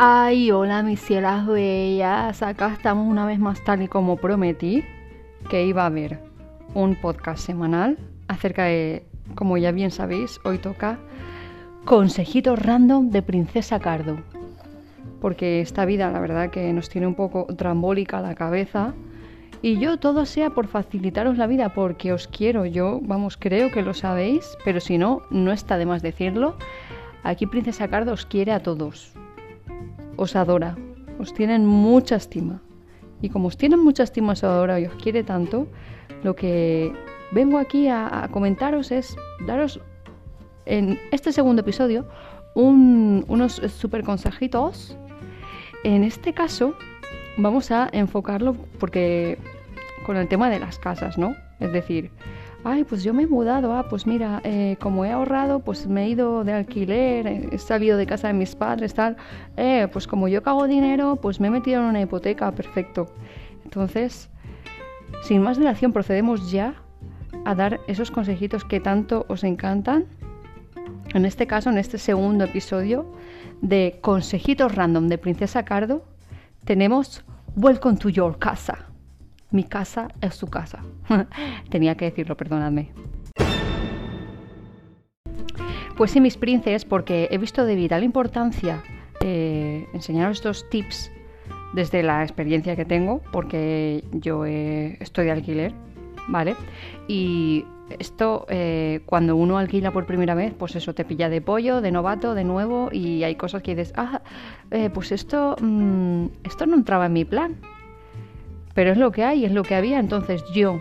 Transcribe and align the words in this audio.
Ay, 0.00 0.52
hola 0.52 0.84
mis 0.84 1.00
cielas 1.00 1.44
bellas, 1.44 2.40
acá 2.44 2.72
estamos 2.72 3.08
una 3.08 3.26
vez 3.26 3.40
más 3.40 3.64
tal 3.64 3.82
y 3.82 3.88
como 3.88 4.16
prometí 4.16 4.84
que 5.50 5.66
iba 5.66 5.82
a 5.82 5.86
haber 5.86 6.20
un 6.72 6.94
podcast 6.94 7.44
semanal 7.44 7.98
acerca 8.28 8.66
de, 8.66 9.04
como 9.34 9.58
ya 9.58 9.72
bien 9.72 9.90
sabéis, 9.90 10.38
hoy 10.44 10.58
toca 10.58 11.00
consejitos 11.84 12.60
random 12.60 13.10
de 13.10 13.22
Princesa 13.22 13.80
Cardo. 13.80 14.20
Porque 15.20 15.60
esta 15.60 15.84
vida 15.84 16.12
la 16.12 16.20
verdad 16.20 16.50
que 16.50 16.72
nos 16.72 16.88
tiene 16.88 17.08
un 17.08 17.16
poco 17.16 17.46
trambólica 17.56 18.20
la 18.20 18.36
cabeza 18.36 18.94
y 19.62 19.80
yo 19.80 19.98
todo 19.98 20.26
sea 20.26 20.50
por 20.50 20.68
facilitaros 20.68 21.38
la 21.38 21.48
vida 21.48 21.74
porque 21.74 22.12
os 22.12 22.28
quiero, 22.28 22.66
yo 22.66 23.00
vamos, 23.02 23.36
creo 23.36 23.72
que 23.72 23.82
lo 23.82 23.94
sabéis, 23.94 24.56
pero 24.64 24.78
si 24.78 24.96
no, 24.96 25.22
no 25.32 25.50
está 25.50 25.76
de 25.76 25.86
más 25.86 26.02
decirlo. 26.02 26.56
Aquí 27.24 27.46
Princesa 27.46 27.88
Cardo 27.88 28.12
os 28.12 28.26
quiere 28.26 28.52
a 28.52 28.62
todos 28.62 29.18
os 30.18 30.36
adora, 30.36 30.76
os 31.18 31.32
tienen 31.32 31.64
mucha 31.64 32.16
estima. 32.16 32.60
Y 33.22 33.30
como 33.30 33.48
os 33.48 33.56
tienen 33.56 33.80
mucha 33.80 34.02
estima, 34.02 34.32
os 34.32 34.44
adora 34.44 34.78
y 34.78 34.86
os 34.86 34.94
quiere 34.96 35.22
tanto, 35.22 35.66
lo 36.22 36.36
que 36.36 36.92
vengo 37.32 37.58
aquí 37.58 37.88
a, 37.88 38.28
comentaros 38.30 38.90
es 38.90 39.16
daros 39.46 39.80
en 40.66 40.98
este 41.12 41.32
segundo 41.32 41.62
episodio 41.62 42.06
unos 42.54 43.62
super 43.78 44.02
consejitos. 44.02 44.96
En 45.84 46.02
este 46.02 46.32
caso 46.32 46.74
vamos 47.36 47.70
a 47.70 47.88
enfocarlo 47.92 48.56
porque 48.80 49.38
con 50.04 50.16
el 50.16 50.26
tema 50.28 50.50
de 50.50 50.58
las 50.58 50.78
casas, 50.78 51.16
¿no? 51.16 51.36
Es 51.60 51.72
decir, 51.72 52.10
pues 52.88 53.02
yo 53.02 53.14
me 53.14 53.24
he 53.24 53.26
mudado, 53.26 53.72
ah, 53.74 53.88
pues 53.88 54.06
mira, 54.06 54.40
eh, 54.44 54.76
como 54.80 55.04
he 55.04 55.10
ahorrado, 55.10 55.60
pues 55.60 55.86
me 55.86 56.04
he 56.04 56.08
ido 56.10 56.44
de 56.44 56.52
alquiler, 56.52 57.26
he 57.26 57.58
salido 57.58 57.96
de 57.96 58.06
casa 58.06 58.28
de 58.28 58.34
mis 58.34 58.54
padres, 58.54 58.94
tal, 58.94 59.16
eh, 59.56 59.88
pues 59.92 60.06
como 60.06 60.28
yo 60.28 60.42
cago 60.42 60.66
dinero, 60.66 61.16
pues 61.16 61.40
me 61.40 61.48
he 61.48 61.50
metido 61.50 61.80
en 61.80 61.86
una 61.86 62.00
hipoteca, 62.00 62.50
perfecto. 62.52 63.06
Entonces, 63.64 64.28
sin 65.22 65.42
más 65.42 65.58
dilación, 65.58 65.92
procedemos 65.92 66.50
ya 66.50 66.74
a 67.44 67.54
dar 67.54 67.80
esos 67.86 68.10
consejitos 68.10 68.64
que 68.64 68.80
tanto 68.80 69.24
os 69.28 69.44
encantan. 69.44 70.06
En 71.14 71.24
este 71.24 71.46
caso, 71.46 71.70
en 71.70 71.78
este 71.78 71.98
segundo 71.98 72.44
episodio 72.44 73.06
de 73.62 73.98
Consejitos 74.02 74.74
Random 74.74 75.08
de 75.08 75.18
Princesa 75.18 75.64
Cardo, 75.64 76.04
tenemos 76.64 77.24
Welcome 77.56 77.96
to 77.96 78.10
Your 78.10 78.38
Casa. 78.38 78.87
Mi 79.50 79.64
casa 79.64 80.08
es 80.20 80.34
su 80.34 80.48
casa. 80.48 80.82
Tenía 81.70 81.96
que 81.96 82.06
decirlo, 82.06 82.36
perdonadme. 82.36 82.90
Pues 85.96 86.12
sí, 86.12 86.20
mis 86.20 86.36
princes, 86.36 86.84
porque 86.84 87.28
he 87.30 87.38
visto 87.38 87.64
de 87.64 87.74
vital 87.74 88.04
importancia 88.04 88.82
eh, 89.20 89.88
enseñaros 89.92 90.38
estos 90.38 90.68
tips 90.70 91.10
desde 91.72 92.02
la 92.02 92.22
experiencia 92.22 92.76
que 92.76 92.84
tengo, 92.84 93.20
porque 93.32 94.04
yo 94.12 94.44
estoy 94.44 95.24
de 95.24 95.32
alquiler, 95.32 95.74
¿vale? 96.28 96.54
Y 97.08 97.64
esto, 97.98 98.46
eh, 98.48 99.00
cuando 99.06 99.36
uno 99.36 99.58
alquila 99.58 99.90
por 99.90 100.06
primera 100.06 100.34
vez, 100.34 100.54
pues 100.56 100.76
eso 100.76 100.94
te 100.94 101.04
pilla 101.04 101.28
de 101.28 101.40
pollo, 101.40 101.80
de 101.80 101.90
novato, 101.90 102.34
de 102.34 102.44
nuevo, 102.44 102.90
y 102.92 103.24
hay 103.24 103.34
cosas 103.34 103.62
que 103.62 103.74
dices, 103.74 103.92
ah, 103.96 104.22
eh, 104.70 104.90
pues 104.90 105.12
esto, 105.12 105.56
mm, 105.60 106.26
esto 106.44 106.66
no 106.66 106.76
entraba 106.76 107.06
en 107.06 107.12
mi 107.12 107.24
plan, 107.24 107.56
pero 108.78 108.92
es 108.92 108.96
lo 108.96 109.10
que 109.10 109.24
hay, 109.24 109.44
es 109.44 109.50
lo 109.50 109.64
que 109.64 109.74
había. 109.74 109.98
Entonces 109.98 110.44
yo, 110.54 110.80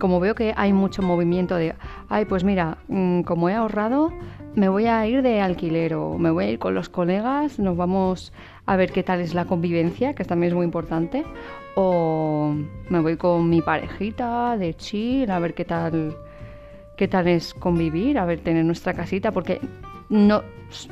como 0.00 0.18
veo 0.18 0.34
que 0.34 0.52
hay 0.56 0.72
mucho 0.72 1.00
movimiento 1.00 1.54
de, 1.54 1.76
ay, 2.08 2.24
pues 2.24 2.42
mira, 2.42 2.78
mm, 2.88 3.20
como 3.20 3.48
he 3.48 3.54
ahorrado, 3.54 4.12
me 4.56 4.68
voy 4.68 4.86
a 4.86 5.06
ir 5.06 5.22
de 5.22 5.40
alquiler 5.40 5.94
o 5.94 6.18
me 6.18 6.32
voy 6.32 6.46
a 6.46 6.50
ir 6.50 6.58
con 6.58 6.74
los 6.74 6.88
colegas, 6.88 7.60
nos 7.60 7.76
vamos 7.76 8.32
a 8.66 8.74
ver 8.74 8.90
qué 8.90 9.04
tal 9.04 9.20
es 9.20 9.32
la 9.32 9.44
convivencia, 9.44 10.14
que 10.16 10.24
también 10.24 10.48
es 10.48 10.56
muy 10.56 10.64
importante, 10.64 11.22
o 11.76 12.52
me 12.88 12.98
voy 12.98 13.16
con 13.16 13.48
mi 13.48 13.62
parejita 13.62 14.56
de 14.58 14.74
chill, 14.74 15.30
a 15.30 15.38
ver 15.38 15.54
qué 15.54 15.64
tal 15.64 16.16
qué 16.96 17.06
tal 17.06 17.28
es 17.28 17.54
convivir, 17.54 18.18
a 18.18 18.24
ver 18.24 18.40
tener 18.40 18.64
nuestra 18.64 18.92
casita, 18.92 19.30
porque 19.30 19.60
no, 20.08 20.42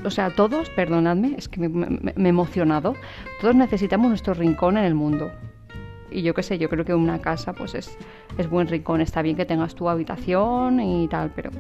o 0.05 0.11
sea, 0.11 0.31
todos, 0.31 0.71
perdonadme, 0.71 1.35
es 1.37 1.49
que 1.49 1.69
me 1.69 2.13
he 2.15 2.29
emocionado, 2.29 2.95
todos 3.41 3.57
necesitamos 3.57 4.09
nuestro 4.09 4.35
rincón 4.35 4.77
en 4.77 4.85
el 4.85 4.95
mundo 4.95 5.33
y 6.13 6.23
yo 6.23 6.35
qué 6.35 6.43
sé, 6.43 6.59
yo 6.59 6.69
creo 6.69 6.85
que 6.85 6.95
una 6.95 7.21
casa 7.21 7.53
pues 7.53 7.75
es, 7.75 7.97
es 8.39 8.49
buen 8.49 8.69
rincón, 8.69 9.01
está 9.01 9.23
bien 9.23 9.37
que 9.37 9.45
tengas 9.45 9.75
tu 9.75 9.89
habitación 9.89 10.81
y 10.81 11.09
tal, 11.09 11.33
pero 11.35 11.51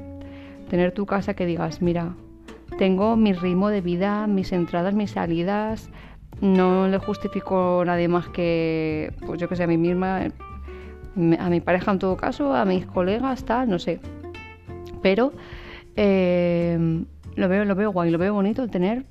tener 0.68 0.92
tu 0.92 1.06
casa 1.06 1.34
que 1.34 1.46
digas, 1.46 1.82
mira, 1.82 2.14
tengo 2.78 3.16
mi 3.16 3.32
ritmo 3.32 3.68
de 3.68 3.80
vida, 3.80 4.26
mis 4.26 4.52
entradas, 4.52 4.94
mis 4.94 5.12
salidas, 5.12 5.90
no 6.40 6.88
le 6.88 6.98
justifico 6.98 7.80
a 7.82 7.84
nadie 7.84 8.08
más 8.08 8.28
que, 8.28 9.12
pues 9.26 9.40
yo 9.40 9.48
que 9.48 9.56
sé, 9.56 9.64
a 9.64 9.66
mí 9.66 9.76
misma, 9.76 10.28
a 11.38 11.50
mi 11.50 11.60
pareja 11.60 11.92
en 11.92 11.98
todo 11.98 12.16
caso, 12.16 12.54
a 12.54 12.64
mis 12.64 12.86
colegas, 12.86 13.44
tal, 13.44 13.68
no 13.68 13.78
sé. 13.78 14.00
Pero 15.02 15.32
eh, 15.96 17.04
lo 17.36 17.48
veo, 17.48 17.64
lo 17.64 17.74
veo 17.74 17.92
guay, 17.92 18.10
lo 18.10 18.18
veo 18.18 18.34
bonito 18.34 18.66
tener 18.68 19.04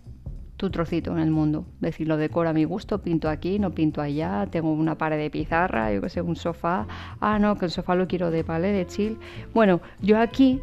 tu 0.62 0.70
trocito 0.70 1.12
en 1.12 1.18
el 1.18 1.32
mundo. 1.32 1.66
Decir, 1.80 2.08
lo 2.08 2.18
decoro 2.18 2.48
a 2.48 2.54
mi 2.54 2.66
gusto, 2.66 3.00
pinto 3.02 3.30
aquí, 3.30 3.58
no 3.58 3.72
pinto 3.72 4.00
allá, 4.00 4.46
tengo 4.46 4.72
una 4.72 4.96
pared 4.96 5.18
de 5.18 5.32
pizarra, 5.32 5.92
yo 5.92 6.02
que 6.02 6.10
sé, 6.10 6.22
un 6.22 6.36
sofá. 6.36 6.86
Ah, 7.20 7.40
no, 7.40 7.58
que 7.58 7.66
el 7.66 7.72
sofá 7.72 7.96
lo 7.96 8.08
quiero 8.08 8.30
de 8.30 8.44
palé, 8.44 8.72
de 8.72 8.86
chill. 8.86 9.18
Bueno, 9.56 9.82
yo 10.04 10.20
aquí, 10.20 10.62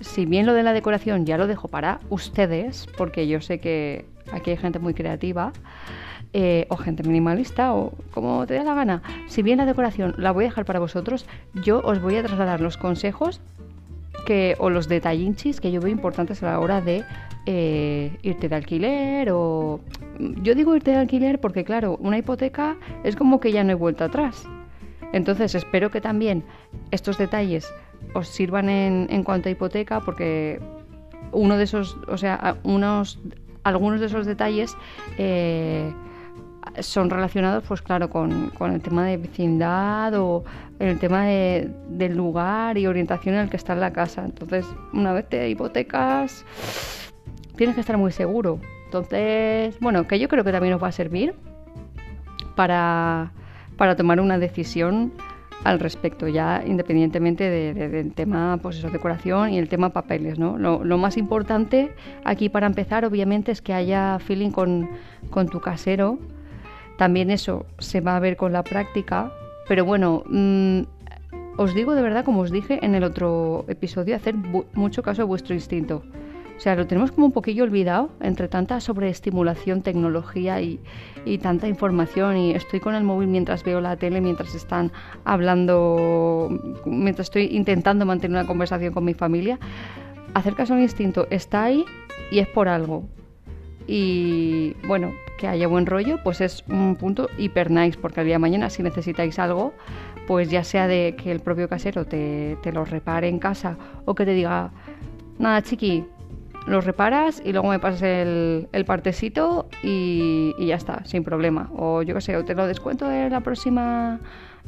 si 0.00 0.26
bien 0.26 0.46
lo 0.46 0.54
de 0.54 0.62
la 0.62 0.72
decoración 0.72 1.26
ya 1.26 1.38
lo 1.38 1.48
dejo 1.48 1.66
para 1.66 1.98
ustedes, 2.08 2.86
porque 2.96 3.26
yo 3.26 3.40
sé 3.40 3.58
que 3.58 4.04
aquí 4.32 4.52
hay 4.52 4.56
gente 4.56 4.78
muy 4.78 4.94
creativa. 4.94 5.52
Eh, 6.34 6.66
o 6.70 6.78
gente 6.78 7.02
minimalista 7.02 7.74
o 7.74 7.92
como 8.10 8.46
te 8.46 8.54
dé 8.54 8.64
la 8.64 8.72
gana. 8.72 9.02
Si 9.26 9.42
bien 9.42 9.58
la 9.58 9.66
decoración 9.66 10.14
la 10.16 10.30
voy 10.30 10.44
a 10.44 10.48
dejar 10.48 10.64
para 10.64 10.78
vosotros, 10.78 11.26
yo 11.62 11.82
os 11.84 12.00
voy 12.00 12.16
a 12.16 12.22
trasladar 12.22 12.62
los 12.62 12.78
consejos 12.78 13.42
que, 14.24 14.56
o 14.58 14.70
los 14.70 14.88
detallinchis 14.88 15.60
que 15.60 15.70
yo 15.70 15.82
veo 15.82 15.92
importantes 15.92 16.42
a 16.42 16.46
la 16.46 16.58
hora 16.58 16.80
de 16.80 17.04
eh, 17.46 18.16
irte 18.22 18.48
de 18.48 18.56
alquiler 18.56 19.30
o... 19.32 19.80
Yo 20.42 20.54
digo 20.54 20.76
irte 20.76 20.92
de 20.92 20.98
alquiler 20.98 21.40
porque 21.40 21.64
claro, 21.64 21.96
una 22.00 22.18
hipoteca 22.18 22.76
es 23.04 23.16
como 23.16 23.40
que 23.40 23.52
ya 23.52 23.64
no 23.64 23.70
hay 23.70 23.76
vuelta 23.76 24.06
atrás. 24.06 24.44
Entonces 25.12 25.54
espero 25.54 25.90
que 25.90 26.00
también 26.00 26.44
estos 26.90 27.18
detalles 27.18 27.72
os 28.14 28.28
sirvan 28.28 28.68
en, 28.68 29.06
en 29.10 29.24
cuanto 29.24 29.48
a 29.48 29.52
hipoteca 29.52 30.00
porque 30.00 30.60
uno 31.32 31.56
de 31.56 31.64
esos, 31.64 31.96
o 32.08 32.16
sea, 32.16 32.56
unos, 32.62 33.18
algunos 33.64 34.00
de 34.00 34.06
esos 34.06 34.26
detalles 34.26 34.76
eh, 35.18 35.92
son 36.80 37.10
relacionados, 37.10 37.64
pues 37.66 37.82
claro, 37.82 38.08
con, 38.08 38.50
con, 38.50 38.72
el 38.72 38.80
tema 38.80 39.04
de 39.06 39.16
vecindad 39.16 40.14
o 40.14 40.44
el 40.78 40.98
tema 40.98 41.24
de, 41.24 41.70
del 41.88 42.16
lugar 42.16 42.78
y 42.78 42.86
orientación 42.86 43.34
en 43.34 43.42
el 43.42 43.50
que 43.50 43.56
está 43.56 43.74
la 43.74 43.92
casa. 43.92 44.24
Entonces, 44.24 44.66
una 44.92 45.12
vez 45.12 45.28
te 45.28 45.48
hipotecas, 45.48 46.44
tienes 47.56 47.74
que 47.74 47.80
estar 47.80 47.96
muy 47.96 48.12
seguro. 48.12 48.60
Entonces, 48.86 49.78
bueno, 49.80 50.06
que 50.06 50.18
yo 50.18 50.28
creo 50.28 50.44
que 50.44 50.52
también 50.52 50.72
nos 50.72 50.82
va 50.82 50.88
a 50.88 50.92
servir 50.92 51.34
para, 52.54 53.32
para 53.76 53.96
tomar 53.96 54.20
una 54.20 54.38
decisión 54.38 55.12
al 55.64 55.78
respecto, 55.78 56.26
ya 56.26 56.62
independientemente 56.66 57.48
del 57.48 58.12
tema, 58.14 58.58
pues 58.60 58.78
eso, 58.78 58.90
decoración 58.90 59.50
y 59.50 59.58
el 59.58 59.68
tema 59.68 59.90
papeles, 59.90 60.38
¿no? 60.38 60.58
Lo, 60.58 60.84
lo, 60.84 60.98
más 60.98 61.16
importante 61.16 61.94
aquí 62.24 62.48
para 62.48 62.66
empezar, 62.66 63.04
obviamente, 63.04 63.52
es 63.52 63.62
que 63.62 63.72
haya 63.72 64.18
feeling 64.18 64.50
con, 64.50 64.90
con 65.30 65.48
tu 65.48 65.60
casero 65.60 66.18
también 66.96 67.30
eso 67.30 67.66
se 67.78 68.00
va 68.00 68.16
a 68.16 68.20
ver 68.20 68.36
con 68.36 68.52
la 68.52 68.62
práctica, 68.62 69.32
pero 69.68 69.84
bueno, 69.84 70.22
mm, 70.26 70.82
os 71.56 71.74
digo 71.74 71.94
de 71.94 72.02
verdad, 72.02 72.24
como 72.24 72.42
os 72.42 72.50
dije 72.50 72.78
en 72.82 72.94
el 72.94 73.04
otro 73.04 73.64
episodio, 73.68 74.14
hacer 74.14 74.34
mucho 74.74 75.02
caso 75.02 75.22
a 75.22 75.24
vuestro 75.24 75.54
instinto. 75.54 76.02
O 76.62 76.64
sea, 76.64 76.76
lo 76.76 76.86
tenemos 76.86 77.10
como 77.10 77.26
un 77.26 77.32
poquillo 77.32 77.64
olvidado 77.64 78.10
entre 78.20 78.46
tanta 78.46 78.78
sobreestimulación, 78.78 79.82
tecnología 79.82 80.60
y, 80.60 80.78
y, 81.24 81.38
tanta 81.38 81.66
información. 81.66 82.36
Y 82.36 82.52
estoy 82.52 82.78
con 82.78 82.94
el 82.94 83.02
móvil 83.02 83.26
mientras 83.26 83.64
veo 83.64 83.80
la 83.80 83.96
tele, 83.96 84.20
mientras 84.20 84.54
están 84.54 84.92
hablando, 85.24 86.78
mientras 86.86 87.26
estoy 87.26 87.46
intentando 87.46 88.06
mantener 88.06 88.38
una 88.38 88.46
conversación 88.46 88.94
con 88.94 89.04
mi 89.04 89.12
familia. 89.12 89.58
Hacer 90.34 90.54
caso 90.54 90.74
a 90.74 90.76
mi 90.76 90.84
instinto 90.84 91.26
está 91.30 91.64
ahí 91.64 91.84
y 92.30 92.38
es 92.38 92.46
por 92.46 92.68
algo. 92.68 93.08
Y 93.88 94.76
bueno, 94.86 95.10
que 95.38 95.48
haya 95.48 95.66
buen 95.66 95.86
rollo, 95.86 96.20
pues 96.22 96.40
es 96.40 96.62
un 96.68 96.94
punto 96.94 97.28
hiper 97.38 97.72
nice, 97.72 97.98
porque 98.00 98.20
al 98.20 98.26
día 98.26 98.36
de 98.36 98.38
mañana 98.38 98.70
si 98.70 98.84
necesitáis 98.84 99.36
algo, 99.40 99.72
pues 100.28 100.48
ya 100.48 100.62
sea 100.62 100.86
de 100.86 101.16
que 101.20 101.32
el 101.32 101.40
propio 101.40 101.68
casero 101.68 102.06
te, 102.06 102.56
lo 102.72 102.84
repare 102.84 103.26
en 103.26 103.40
casa 103.40 103.76
o 104.04 104.14
que 104.14 104.24
te 104.24 104.32
diga, 104.32 104.70
nada 105.40 105.60
chiqui, 105.62 106.04
lo 106.66 106.80
reparas 106.80 107.42
y 107.44 107.52
luego 107.52 107.68
me 107.68 107.78
pasas 107.78 108.02
el, 108.02 108.84
partecito 108.86 109.68
y, 109.82 110.54
ya 110.64 110.76
está, 110.76 111.04
sin 111.04 111.24
problema. 111.24 111.70
O 111.76 112.02
yo 112.02 112.14
qué 112.14 112.20
sé, 112.20 112.36
o 112.36 112.44
te 112.44 112.54
lo 112.54 112.66
descuento 112.66 113.08
de 113.08 113.30
la 113.30 113.40
próxima, 113.40 114.20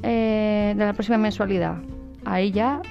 eh, 0.02 0.74
de 0.76 0.84
la 0.84 0.92
próxima 0.92 1.18
mensualidad. 1.18 1.76
Ahí 2.24 2.50
ya 2.50 2.82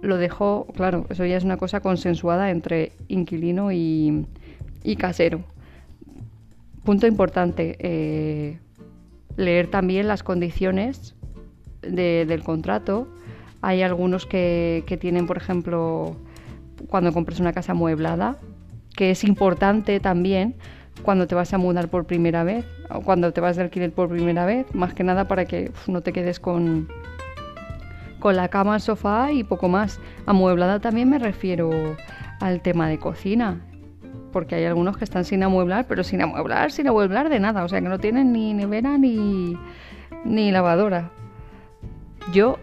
lo 0.00 0.16
dejo, 0.16 0.66
claro, 0.74 1.06
eso 1.10 1.24
ya 1.24 1.36
es 1.36 1.44
una 1.44 1.56
cosa 1.56 1.80
consensuada 1.80 2.50
entre 2.50 2.92
inquilino 3.08 3.72
y, 3.72 4.26
y 4.82 4.96
casero. 4.96 5.40
punto 6.84 7.06
importante, 7.06 7.76
eh, 7.78 8.58
leer 9.36 9.68
también 9.68 10.08
las 10.08 10.22
condiciones 10.22 11.14
del 11.82 12.42
contrato. 12.42 13.08
Hay 13.60 13.82
algunos 13.82 14.26
que, 14.26 14.84
que 14.86 14.96
tienen, 14.96 15.26
por 15.26 15.36
ejemplo, 15.36 16.16
cuando 16.88 17.12
compras 17.12 17.40
una 17.40 17.52
casa 17.52 17.72
amueblada, 17.72 18.38
que 18.96 19.10
es 19.10 19.24
importante 19.24 20.00
también 20.00 20.56
cuando 21.02 21.26
te 21.26 21.34
vas 21.34 21.52
a 21.52 21.58
mudar 21.58 21.88
por 21.88 22.06
primera 22.06 22.44
vez 22.44 22.64
o 22.90 23.00
cuando 23.00 23.32
te 23.32 23.40
vas 23.40 23.56
de 23.56 23.62
alquiler 23.62 23.92
por 23.92 24.08
primera 24.08 24.46
vez, 24.46 24.72
más 24.74 24.94
que 24.94 25.04
nada 25.04 25.26
para 25.26 25.44
que 25.44 25.72
no 25.86 26.02
te 26.02 26.12
quedes 26.12 26.38
con, 26.40 26.88
con 28.20 28.36
la 28.36 28.48
cama, 28.48 28.76
el 28.76 28.80
sofá 28.80 29.32
y 29.32 29.44
poco 29.44 29.68
más. 29.68 30.00
Amueblada 30.26 30.80
también 30.80 31.08
me 31.10 31.18
refiero 31.18 31.70
al 32.40 32.62
tema 32.62 32.88
de 32.88 32.98
cocina, 32.98 33.60
porque 34.32 34.54
hay 34.54 34.64
algunos 34.64 34.96
que 34.96 35.04
están 35.04 35.24
sin 35.24 35.42
amueblar, 35.42 35.86
pero 35.86 36.04
sin 36.04 36.22
amueblar, 36.22 36.70
sin 36.70 36.88
amueblar 36.88 37.28
de 37.28 37.40
nada, 37.40 37.64
o 37.64 37.68
sea 37.68 37.80
que 37.80 37.88
no 37.88 37.98
tienen 37.98 38.32
ni 38.32 38.54
nevera 38.54 38.96
ni, 38.98 39.56
ni 40.24 40.50
lavadora. 40.50 41.10
Yo, 42.32 42.58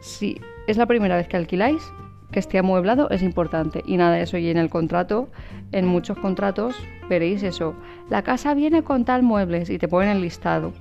si 0.00 0.40
es 0.66 0.76
la 0.76 0.86
primera 0.86 1.16
vez 1.16 1.28
que 1.28 1.36
alquiláis, 1.36 1.82
que 2.30 2.38
esté 2.38 2.58
amueblado 2.58 3.08
es 3.10 3.22
importante 3.22 3.82
y 3.86 3.96
nada 3.96 4.16
de 4.16 4.22
eso. 4.22 4.38
Y 4.38 4.48
en 4.50 4.56
el 4.56 4.68
contrato, 4.68 5.28
en 5.72 5.86
muchos 5.86 6.18
contratos, 6.18 6.76
veréis 7.08 7.42
eso. 7.42 7.74
La 8.10 8.22
casa 8.22 8.54
viene 8.54 8.82
con 8.82 9.04
tal 9.04 9.22
muebles 9.22 9.70
y 9.70 9.78
te 9.78 9.88
ponen 9.88 10.10
el 10.10 10.20
listado. 10.20 10.72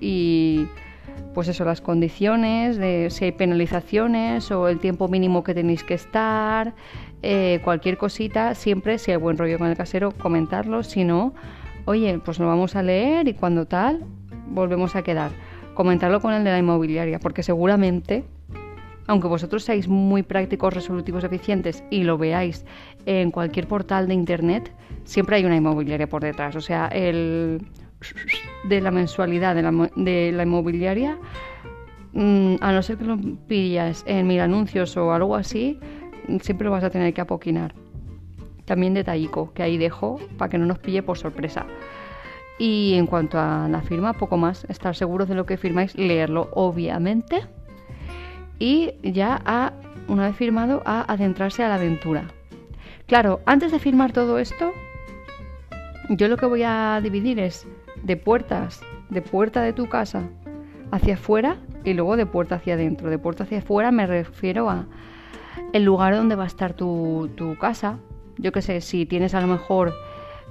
Y 0.00 0.66
pues 1.34 1.48
eso, 1.48 1.64
las 1.64 1.80
condiciones, 1.80 2.76
si 3.12 3.24
hay 3.24 3.32
penalizaciones 3.32 4.50
o 4.50 4.68
el 4.68 4.78
tiempo 4.78 5.08
mínimo 5.08 5.42
que 5.42 5.54
tenéis 5.54 5.82
que 5.82 5.94
estar, 5.94 6.74
eh, 7.22 7.60
cualquier 7.64 7.96
cosita, 7.96 8.54
siempre, 8.54 8.98
si 8.98 9.12
hay 9.12 9.16
buen 9.16 9.38
rollo 9.38 9.58
con 9.58 9.68
el 9.68 9.76
casero, 9.76 10.12
comentarlo. 10.12 10.82
Si 10.82 11.04
no, 11.04 11.34
oye, 11.84 12.18
pues 12.18 12.38
lo 12.38 12.46
vamos 12.46 12.76
a 12.76 12.82
leer 12.82 13.28
y 13.28 13.34
cuando 13.34 13.66
tal, 13.66 14.04
volvemos 14.48 14.96
a 14.96 15.02
quedar. 15.02 15.30
Comentarlo 15.74 16.20
con 16.20 16.34
el 16.34 16.44
de 16.44 16.50
la 16.50 16.58
inmobiliaria, 16.58 17.18
porque 17.18 17.42
seguramente 17.42 18.24
aunque 19.06 19.28
vosotros 19.28 19.64
seáis 19.64 19.88
muy 19.88 20.22
prácticos, 20.22 20.72
resolutivos, 20.74 21.24
eficientes 21.24 21.82
y 21.90 22.04
lo 22.04 22.18
veáis 22.18 22.64
en 23.06 23.30
cualquier 23.30 23.66
portal 23.66 24.08
de 24.08 24.14
internet, 24.14 24.72
siempre 25.04 25.36
hay 25.36 25.44
una 25.44 25.56
inmobiliaria 25.56 26.08
por 26.08 26.22
detrás. 26.22 26.56
O 26.56 26.60
sea, 26.60 26.86
el 26.88 27.66
de 28.64 28.80
la 28.80 28.90
mensualidad 28.90 29.54
de 29.54 30.32
la, 30.32 30.42
inmobiliaria, 30.42 31.18
mm, 32.12 32.56
a 32.60 32.72
no 32.72 32.82
ser 32.82 32.98
que 32.98 33.04
lo 33.04 33.18
pillas 33.48 34.04
en 34.06 34.26
mil 34.26 34.40
anuncios 34.40 34.96
o 34.96 35.12
algo 35.12 35.36
así, 35.36 35.78
siempre 36.40 36.66
lo 36.66 36.70
vas 36.70 36.84
a 36.84 36.90
tener 36.90 37.12
que 37.12 37.20
apoquinar. 37.20 37.74
También 38.64 38.94
detallico, 38.94 39.52
que 39.52 39.64
ahí 39.64 39.76
dejo 39.76 40.20
para 40.38 40.48
que 40.48 40.58
no 40.58 40.66
nos 40.66 40.78
pille 40.78 41.02
por 41.02 41.18
sorpresa. 41.18 41.66
Y 42.58 42.94
en 42.94 43.06
cuanto 43.06 43.40
a 43.40 43.66
la 43.68 43.82
firma, 43.82 44.12
poco 44.12 44.36
más. 44.36 44.64
Estar 44.68 44.94
seguros 44.94 45.28
de 45.28 45.34
lo 45.34 45.46
que 45.46 45.56
firmáis, 45.56 45.96
leerlo, 45.96 46.48
obviamente 46.52 47.42
y 48.58 48.92
ya 49.02 49.40
ha, 49.44 49.72
una 50.08 50.26
vez 50.28 50.36
firmado, 50.36 50.82
a 50.84 51.10
adentrarse 51.12 51.62
a 51.62 51.68
la 51.68 51.76
aventura. 51.76 52.24
Claro, 53.06 53.40
antes 53.46 53.72
de 53.72 53.78
firmar 53.78 54.12
todo 54.12 54.38
esto, 54.38 54.72
yo 56.08 56.28
lo 56.28 56.36
que 56.36 56.46
voy 56.46 56.62
a 56.64 57.00
dividir 57.02 57.38
es 57.38 57.66
de 58.02 58.16
puertas, 58.16 58.80
de 59.10 59.22
puerta 59.22 59.62
de 59.62 59.72
tu 59.72 59.88
casa 59.88 60.22
hacia 60.90 61.14
afuera 61.14 61.56
y 61.84 61.94
luego 61.94 62.16
de 62.16 62.26
puerta 62.26 62.56
hacia 62.56 62.74
adentro. 62.74 63.10
De 63.10 63.18
puerta 63.18 63.44
hacia 63.44 63.58
afuera 63.58 63.90
me 63.90 64.06
refiero 64.06 64.68
a 64.70 64.86
el 65.72 65.84
lugar 65.84 66.14
donde 66.14 66.36
va 66.36 66.44
a 66.44 66.46
estar 66.46 66.74
tu, 66.74 67.30
casa. 67.60 67.98
Yo 68.38 68.52
qué 68.52 68.62
sé, 68.62 68.80
si 68.80 69.06
tienes 69.06 69.34
a 69.34 69.40
lo 69.40 69.46
mejor, 69.46 69.94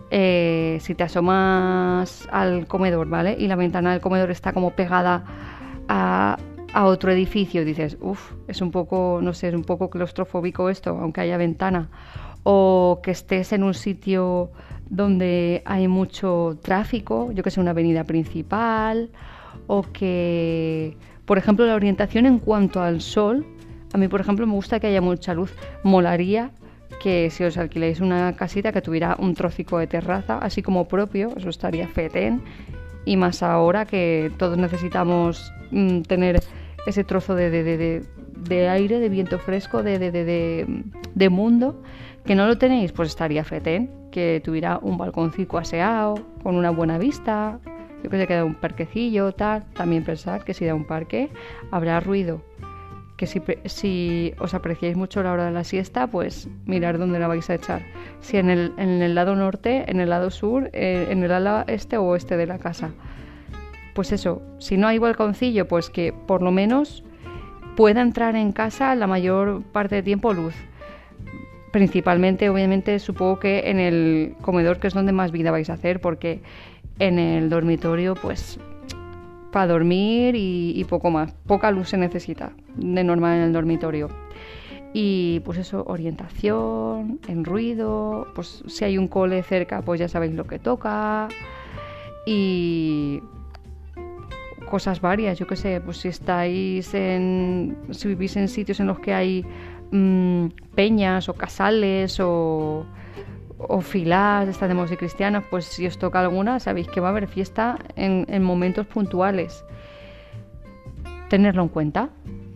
eh, 0.09 0.77
si 0.81 0.95
te 0.95 1.03
asomas 1.03 2.27
al 2.31 2.67
comedor, 2.67 3.07
¿vale? 3.07 3.35
Y 3.37 3.47
la 3.47 3.55
ventana 3.55 3.91
del 3.91 4.01
comedor 4.01 4.31
está 4.31 4.53
como 4.53 4.71
pegada 4.71 5.23
a, 5.87 6.37
a 6.73 6.85
otro 6.85 7.11
edificio, 7.11 7.65
dices, 7.65 7.97
uff, 8.01 8.31
es 8.47 8.61
un 8.61 8.71
poco, 8.71 9.19
no 9.21 9.33
sé, 9.33 9.49
es 9.49 9.53
un 9.53 9.63
poco 9.63 9.89
claustrofóbico 9.89 10.69
esto, 10.69 10.91
aunque 10.91 11.21
haya 11.21 11.37
ventana, 11.37 11.89
o 12.43 13.01
que 13.03 13.11
estés 13.11 13.53
en 13.53 13.63
un 13.63 13.73
sitio 13.73 14.51
donde 14.89 15.61
hay 15.65 15.87
mucho 15.87 16.57
tráfico, 16.61 17.31
yo 17.31 17.43
que 17.43 17.51
sé, 17.51 17.59
una 17.59 17.71
avenida 17.71 18.03
principal, 18.03 19.09
o 19.67 19.83
que, 19.83 20.97
por 21.25 21.37
ejemplo, 21.37 21.65
la 21.65 21.75
orientación 21.75 22.25
en 22.25 22.39
cuanto 22.39 22.81
al 22.81 23.01
sol, 23.01 23.45
a 23.93 23.97
mí, 23.97 24.07
por 24.07 24.21
ejemplo, 24.21 24.47
me 24.47 24.53
gusta 24.53 24.79
que 24.79 24.87
haya 24.87 25.01
mucha 25.01 25.33
luz, 25.33 25.53
molaría 25.83 26.51
que 27.01 27.29
si 27.29 27.43
os 27.43 27.57
alquiláis 27.57 27.99
una 27.99 28.35
casita 28.35 28.71
que 28.71 28.81
tuviera 28.81 29.15
un 29.19 29.33
trocico 29.33 29.79
de 29.79 29.87
terraza, 29.87 30.37
así 30.37 30.61
como 30.61 30.87
propio, 30.87 31.33
eso 31.35 31.49
estaría 31.49 31.87
fetén, 31.87 32.41
y 33.05 33.17
más 33.17 33.41
ahora 33.43 33.85
que 33.85 34.31
todos 34.37 34.57
necesitamos 34.57 35.51
mm, 35.71 36.01
tener 36.01 36.41
ese 36.85 37.03
trozo 37.03 37.35
de, 37.35 37.49
de, 37.51 38.69
aire, 38.69 38.99
de 38.99 39.09
viento 39.09 39.39
fresco, 39.39 39.83
de, 39.83 41.29
mundo, 41.29 41.81
que 42.25 42.35
no 42.35 42.47
lo 42.47 42.57
tenéis, 42.57 42.91
pues 42.91 43.09
estaría 43.09 43.43
fetén, 43.43 43.89
que 44.11 44.41
tuviera 44.43 44.79
un 44.81 44.97
balconcito 44.97 45.57
aseado, 45.57 46.15
con 46.43 46.55
una 46.55 46.71
buena 46.71 46.97
vista, 46.97 47.59
yo 48.03 48.09
que 48.09 48.17
sé, 48.17 48.27
queda 48.27 48.45
un 48.45 48.55
parquecillo, 48.55 49.31
tal. 49.31 49.63
También 49.73 50.03
pensar 50.03 50.43
que 50.43 50.53
si 50.53 50.65
da 50.65 50.73
un 50.73 50.85
parque 50.85 51.29
habrá 51.71 51.99
ruido. 51.99 52.41
Que 53.15 53.27
si, 53.27 53.41
si 53.65 54.33
os 54.39 54.55
apreciáis 54.55 54.97
mucho 54.97 55.21
la 55.21 55.31
hora 55.31 55.45
de 55.45 55.51
la 55.51 55.63
siesta, 55.63 56.07
pues 56.07 56.49
mirar 56.65 56.97
dónde 56.97 57.19
la 57.19 57.27
vais 57.27 57.47
a 57.51 57.55
echar. 57.55 57.83
Si 58.19 58.37
en 58.37 58.49
el, 58.49 58.73
en 58.77 59.03
el 59.03 59.13
lado 59.13 59.35
norte, 59.35 59.85
en 59.87 59.99
el 59.99 60.09
lado 60.09 60.31
sur, 60.31 60.71
eh, 60.73 61.07
en 61.11 61.21
el 61.21 61.29
lado 61.29 61.63
este 61.67 61.97
o 61.97 62.05
oeste 62.05 62.37
de 62.37 62.47
la 62.47 62.57
casa 62.57 62.91
pues 63.93 64.11
eso, 64.11 64.41
si 64.59 64.77
no 64.77 64.87
hay 64.87 64.97
balconcillo, 64.97 65.67
pues 65.67 65.89
que 65.89 66.13
por 66.13 66.41
lo 66.41 66.51
menos 66.51 67.03
pueda 67.75 68.01
entrar 68.01 68.35
en 68.35 68.51
casa 68.51 68.95
la 68.95 69.07
mayor 69.07 69.63
parte 69.63 69.95
del 69.95 70.03
tiempo 70.03 70.33
luz. 70.33 70.53
Principalmente, 71.71 72.49
obviamente, 72.49 72.99
supongo 72.99 73.39
que 73.39 73.69
en 73.69 73.79
el 73.79 74.35
comedor, 74.41 74.79
que 74.79 74.87
es 74.87 74.93
donde 74.93 75.13
más 75.13 75.31
vida 75.31 75.51
vais 75.51 75.69
a 75.69 75.73
hacer, 75.73 76.01
porque 76.01 76.41
en 76.99 77.17
el 77.17 77.49
dormitorio, 77.49 78.15
pues 78.15 78.59
para 79.51 79.67
dormir 79.67 80.35
y, 80.35 80.83
poco 80.85 81.11
más. 81.11 81.33
Poca 81.45 81.71
luz 81.71 81.89
se 81.89 81.97
necesita 81.97 82.53
de 82.75 83.03
normal 83.03 83.37
en 83.37 83.43
el 83.43 83.53
dormitorio. 83.53 84.09
Y 84.93 85.41
pues 85.45 85.57
eso, 85.57 85.83
orientación, 85.87 87.19
en 87.27 87.45
ruido, 87.45 88.27
pues 88.35 88.63
si 88.67 88.83
hay 88.83 88.97
un 88.97 89.07
cole 89.07 89.41
cerca, 89.43 89.81
pues 89.81 89.99
ya 89.99 90.09
sabéis 90.09 90.33
lo 90.33 90.45
que 90.45 90.59
toca. 90.59 91.29
Y 92.25 93.21
cosas 94.71 95.01
varias, 95.01 95.37
yo 95.37 95.45
qué 95.45 95.57
sé, 95.57 95.81
pues 95.81 95.97
si 95.97 96.07
estáis 96.07 96.93
en, 96.93 97.77
si 97.91 98.07
vivís 98.07 98.37
en 98.37 98.47
sitios 98.47 98.79
en 98.79 98.87
los 98.87 98.99
que 98.99 99.13
hay 99.13 99.45
mm, 99.91 100.45
peñas 100.73 101.27
o 101.27 101.33
casales 101.33 102.19
o, 102.21 102.85
o 103.57 103.81
filas, 103.81 104.47
estamos 104.47 104.89
de 104.89 104.97
cristianos, 104.97 105.43
pues 105.49 105.65
si 105.65 105.85
os 105.85 105.97
toca 105.99 106.21
alguna, 106.21 106.59
sabéis 106.61 106.87
que 106.87 107.01
va 107.01 107.09
a 107.09 107.11
haber 107.11 107.27
fiesta 107.27 107.77
en, 107.97 108.25
en 108.29 108.43
momentos 108.43 108.87
puntuales. 108.87 109.65
Tenerlo 111.29 111.63
en 111.63 111.69
cuenta. 111.69 112.09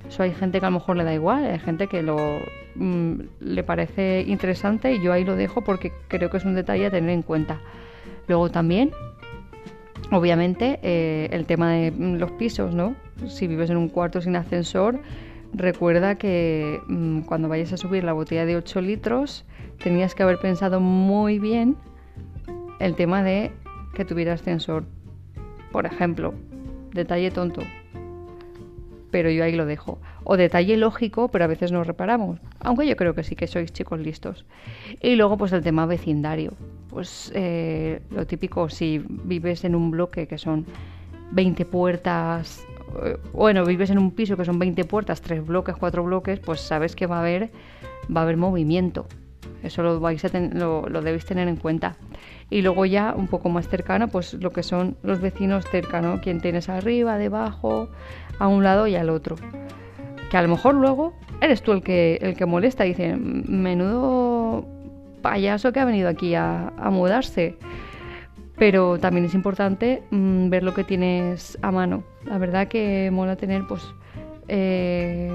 Eso 0.07 0.23
hay 0.23 0.33
gente 0.33 0.59
que 0.59 0.65
a 0.65 0.69
lo 0.69 0.79
mejor 0.79 0.95
le 0.95 1.03
da 1.03 1.13
igual, 1.13 1.43
hay 1.45 1.59
gente 1.59 1.87
que 1.87 2.01
lo 2.01 2.39
mm, 2.75 3.13
le 3.41 3.63
parece 3.63 4.23
interesante 4.25 4.93
y 4.93 5.01
yo 5.01 5.11
ahí 5.11 5.25
lo 5.25 5.35
dejo 5.35 5.61
porque 5.65 5.91
creo 6.07 6.29
que 6.29 6.37
es 6.37 6.45
un 6.45 6.55
detalle 6.55 6.85
a 6.85 6.91
tener 6.91 7.09
en 7.09 7.23
cuenta. 7.23 7.59
Luego 8.27 8.49
también 8.49 8.91
Obviamente, 10.11 10.79
eh, 10.83 11.29
el 11.31 11.45
tema 11.45 11.71
de 11.71 11.91
los 11.91 12.31
pisos, 12.33 12.73
¿no? 12.73 12.95
Si 13.27 13.47
vives 13.47 13.69
en 13.69 13.77
un 13.77 13.89
cuarto 13.89 14.21
sin 14.21 14.35
ascensor, 14.35 14.99
recuerda 15.53 16.15
que 16.15 16.79
mm, 16.87 17.21
cuando 17.21 17.49
vayas 17.49 17.73
a 17.73 17.77
subir 17.77 18.03
la 18.03 18.13
botella 18.13 18.45
de 18.45 18.55
8 18.55 18.81
litros, 18.81 19.45
tenías 19.83 20.13
que 20.13 20.23
haber 20.23 20.37
pensado 20.39 20.79
muy 20.79 21.39
bien 21.39 21.75
el 22.79 22.95
tema 22.95 23.23
de 23.23 23.51
que 23.95 24.05
tuviera 24.05 24.33
ascensor. 24.33 24.83
Por 25.71 25.85
ejemplo, 25.85 26.33
detalle 26.93 27.31
tonto, 27.31 27.61
pero 29.15 29.29
yo 29.29 29.45
ahí 29.45 29.55
lo 29.55 29.65
dejo. 29.65 29.97
O 30.25 30.35
detalle 30.35 30.75
lógico, 30.75 31.29
pero 31.29 31.45
a 31.45 31.47
veces 31.47 31.71
no 31.71 31.85
reparamos. 31.85 32.41
Aunque 32.59 32.85
yo 32.85 32.97
creo 32.97 33.15
que 33.15 33.23
sí 33.23 33.37
que 33.37 33.47
sois 33.47 33.71
chicos 33.71 33.97
listos. 33.97 34.43
Y 35.01 35.15
luego, 35.15 35.37
pues 35.37 35.53
el 35.53 35.63
tema 35.63 35.85
vecindario 35.85 36.51
pues 36.89 37.31
eh, 37.33 38.01
lo 38.11 38.27
típico, 38.27 38.67
si 38.67 39.01
vives 39.07 39.63
en 39.63 39.73
un 39.73 39.89
bloque 39.89 40.27
que 40.27 40.37
son 40.37 40.65
20 41.31 41.63
puertas, 41.65 42.65
eh, 43.05 43.15
bueno, 43.31 43.63
vives 43.63 43.89
en 43.89 43.99
un 43.99 44.11
piso 44.11 44.35
que 44.35 44.43
son 44.43 44.59
20 44.59 44.83
puertas, 44.83 45.21
3 45.21 45.45
bloques, 45.45 45.77
4 45.77 46.03
bloques, 46.03 46.39
pues 46.41 46.59
sabes 46.59 46.93
que 46.93 47.07
va 47.07 47.17
a 47.17 47.19
haber, 47.21 47.51
va 48.13 48.19
a 48.19 48.23
haber 48.23 48.35
movimiento. 48.35 49.07
Eso 49.63 49.81
lo, 49.81 50.01
vais 50.01 50.25
a 50.25 50.39
lo, 50.39 50.89
lo, 50.89 51.01
debéis 51.01 51.23
tener 51.23 51.47
en 51.47 51.55
cuenta. 51.55 51.95
Y 52.49 52.61
luego 52.61 52.85
ya 52.85 53.13
un 53.15 53.27
poco 53.27 53.49
más 53.49 53.67
cercano, 53.67 54.07
pues 54.07 54.33
lo 54.35 54.51
que 54.51 54.63
son 54.63 54.97
los 55.03 55.19
vecinos 55.19 55.65
cercanos, 55.65 56.19
quien 56.21 56.41
tienes 56.41 56.69
arriba, 56.69 57.17
debajo, 57.17 57.89
a 58.39 58.47
un 58.47 58.63
lado 58.63 58.87
y 58.87 58.95
al 58.95 59.09
otro. 59.09 59.35
Que 60.29 60.37
a 60.37 60.41
lo 60.41 60.49
mejor 60.49 60.75
luego 60.75 61.13
eres 61.41 61.61
tú 61.61 61.71
el 61.71 61.81
que, 61.81 62.19
el 62.21 62.35
que 62.35 62.45
molesta 62.45 62.85
y 62.85 62.89
dice, 62.89 63.15
menudo 63.15 64.65
payaso 65.21 65.73
que 65.73 65.79
ha 65.79 65.85
venido 65.85 66.07
aquí 66.07 66.35
a, 66.35 66.71
mudarse. 66.91 67.57
pero 68.57 68.99
también 68.99 69.25
es 69.25 69.33
importante 69.33 70.03
mm, 70.11 70.49
ver 70.49 70.63
lo 70.63 70.73
que 70.73 70.83
tienes 70.83 71.57
a 71.61 71.71
mano. 71.71 72.03
La 72.25 72.37
verdad 72.37 72.67
que 72.67 73.09
mola 73.11 73.35
tener 73.35 73.65
pues 73.67 73.81
eh, 74.47 75.31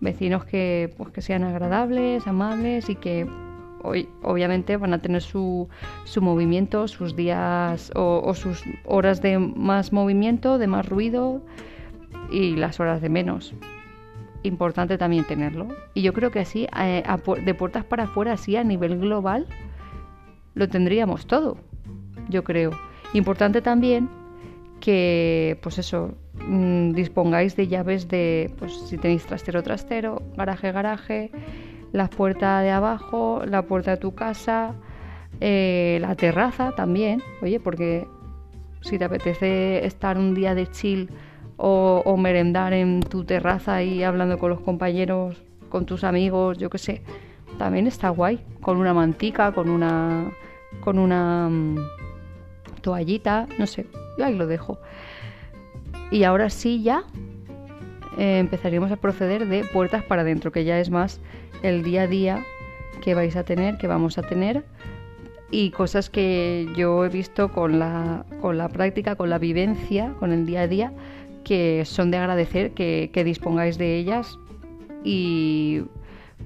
vecinos 0.00 0.44
que, 0.44 0.92
pues, 0.98 1.10
que 1.10 1.22
sean 1.22 1.44
agradables, 1.44 2.26
amables 2.26 2.90
y 2.90 2.96
que 2.96 3.26
obviamente 4.22 4.76
van 4.76 4.94
a 4.94 4.98
tener 4.98 5.22
su, 5.22 5.68
su 6.04 6.22
movimiento, 6.22 6.88
sus 6.88 7.16
días 7.16 7.92
o, 7.94 8.32
sus 8.34 8.62
horas 8.84 9.22
de 9.22 9.38
más 9.38 9.92
movimiento, 9.92 10.58
de 10.58 10.66
más 10.66 10.88
ruido 10.88 11.42
y 12.30 12.56
las 12.56 12.80
horas 12.80 13.00
de 13.00 13.08
menos. 13.08 13.54
Importante 14.44 14.98
también 14.98 15.24
tenerlo. 15.24 15.68
Y 15.94 16.02
yo 16.02 16.12
creo 16.12 16.30
que 16.30 16.40
así, 16.40 16.66
eh, 16.80 17.04
de 17.44 17.54
puertas 17.54 17.84
para 17.84 18.04
afuera, 18.04 18.32
así 18.32 18.56
a 18.56 18.64
nivel 18.64 18.98
global, 18.98 19.46
lo 20.54 20.68
tendríamos 20.68 21.26
todo 21.26 21.56
yo 22.28 22.44
creo. 22.44 22.70
Importante 23.12 23.62
también 23.62 24.08
que, 24.80 25.58
pues 25.62 25.78
eso, 25.78 26.14
mm, 26.34 26.92
dispongáis 26.92 27.54
de 27.56 27.68
llaves 27.68 28.08
de, 28.08 28.52
pues 28.58 28.72
si 28.88 28.98
tenéis 28.98 29.24
trastero, 29.24 29.62
trastero, 29.62 30.22
garaje, 30.36 30.72
garaje, 30.72 31.30
la 31.92 32.08
puerta 32.08 32.60
de 32.60 32.70
abajo, 32.70 33.42
la 33.46 33.62
puerta 33.62 33.92
de 33.92 33.96
tu 33.98 34.14
casa, 34.14 34.74
eh, 35.40 35.98
la 36.00 36.14
terraza 36.14 36.72
también, 36.72 37.22
oye, 37.42 37.60
porque 37.60 38.06
si 38.80 38.98
te 38.98 39.04
apetece 39.04 39.84
estar 39.86 40.18
un 40.18 40.34
día 40.34 40.54
de 40.54 40.66
chill 40.70 41.10
o, 41.56 42.02
o 42.04 42.16
merendar 42.16 42.72
en 42.72 43.00
tu 43.00 43.24
terraza 43.24 43.82
y 43.82 44.02
hablando 44.02 44.38
con 44.38 44.50
los 44.50 44.60
compañeros, 44.60 45.42
con 45.68 45.86
tus 45.86 46.04
amigos, 46.04 46.58
yo 46.58 46.70
qué 46.70 46.78
sé, 46.78 47.02
también 47.58 47.86
está 47.86 48.08
guay, 48.08 48.40
con 48.60 48.78
una 48.78 48.94
mantica, 48.94 49.52
con 49.52 49.68
una 49.68 50.32
con 50.80 50.98
una 50.98 51.48
mm, 51.48 51.76
toallita, 52.80 53.46
no 53.58 53.66
sé, 53.66 53.86
yo 54.18 54.24
ahí 54.24 54.34
lo 54.34 54.46
dejo. 54.46 54.78
Y 56.10 56.24
ahora 56.24 56.50
sí 56.50 56.82
ya 56.82 57.04
eh, 58.18 58.38
empezaríamos 58.38 58.90
a 58.90 58.96
proceder 58.96 59.46
de 59.46 59.64
puertas 59.64 60.02
para 60.04 60.22
adentro, 60.22 60.52
que 60.52 60.64
ya 60.64 60.78
es 60.78 60.90
más 60.90 61.20
el 61.62 61.82
día 61.82 62.02
a 62.02 62.06
día 62.06 62.44
que 63.02 63.14
vais 63.14 63.36
a 63.36 63.44
tener, 63.44 63.78
que 63.78 63.86
vamos 63.86 64.18
a 64.18 64.22
tener 64.22 64.64
y 65.52 65.70
cosas 65.70 66.08
que 66.08 66.66
yo 66.74 67.04
he 67.04 67.08
visto 67.10 67.52
con 67.52 67.78
la, 67.78 68.24
con 68.40 68.56
la 68.56 68.68
práctica, 68.70 69.16
con 69.16 69.28
la 69.28 69.38
vivencia, 69.38 70.14
con 70.18 70.32
el 70.32 70.46
día 70.46 70.62
a 70.62 70.66
día, 70.66 70.92
que 71.44 71.84
son 71.84 72.10
de 72.10 72.16
agradecer 72.16 72.72
que, 72.72 73.22
dispongáis 73.24 73.76
de 73.76 73.98
ellas. 73.98 74.38
Y, 75.04 75.82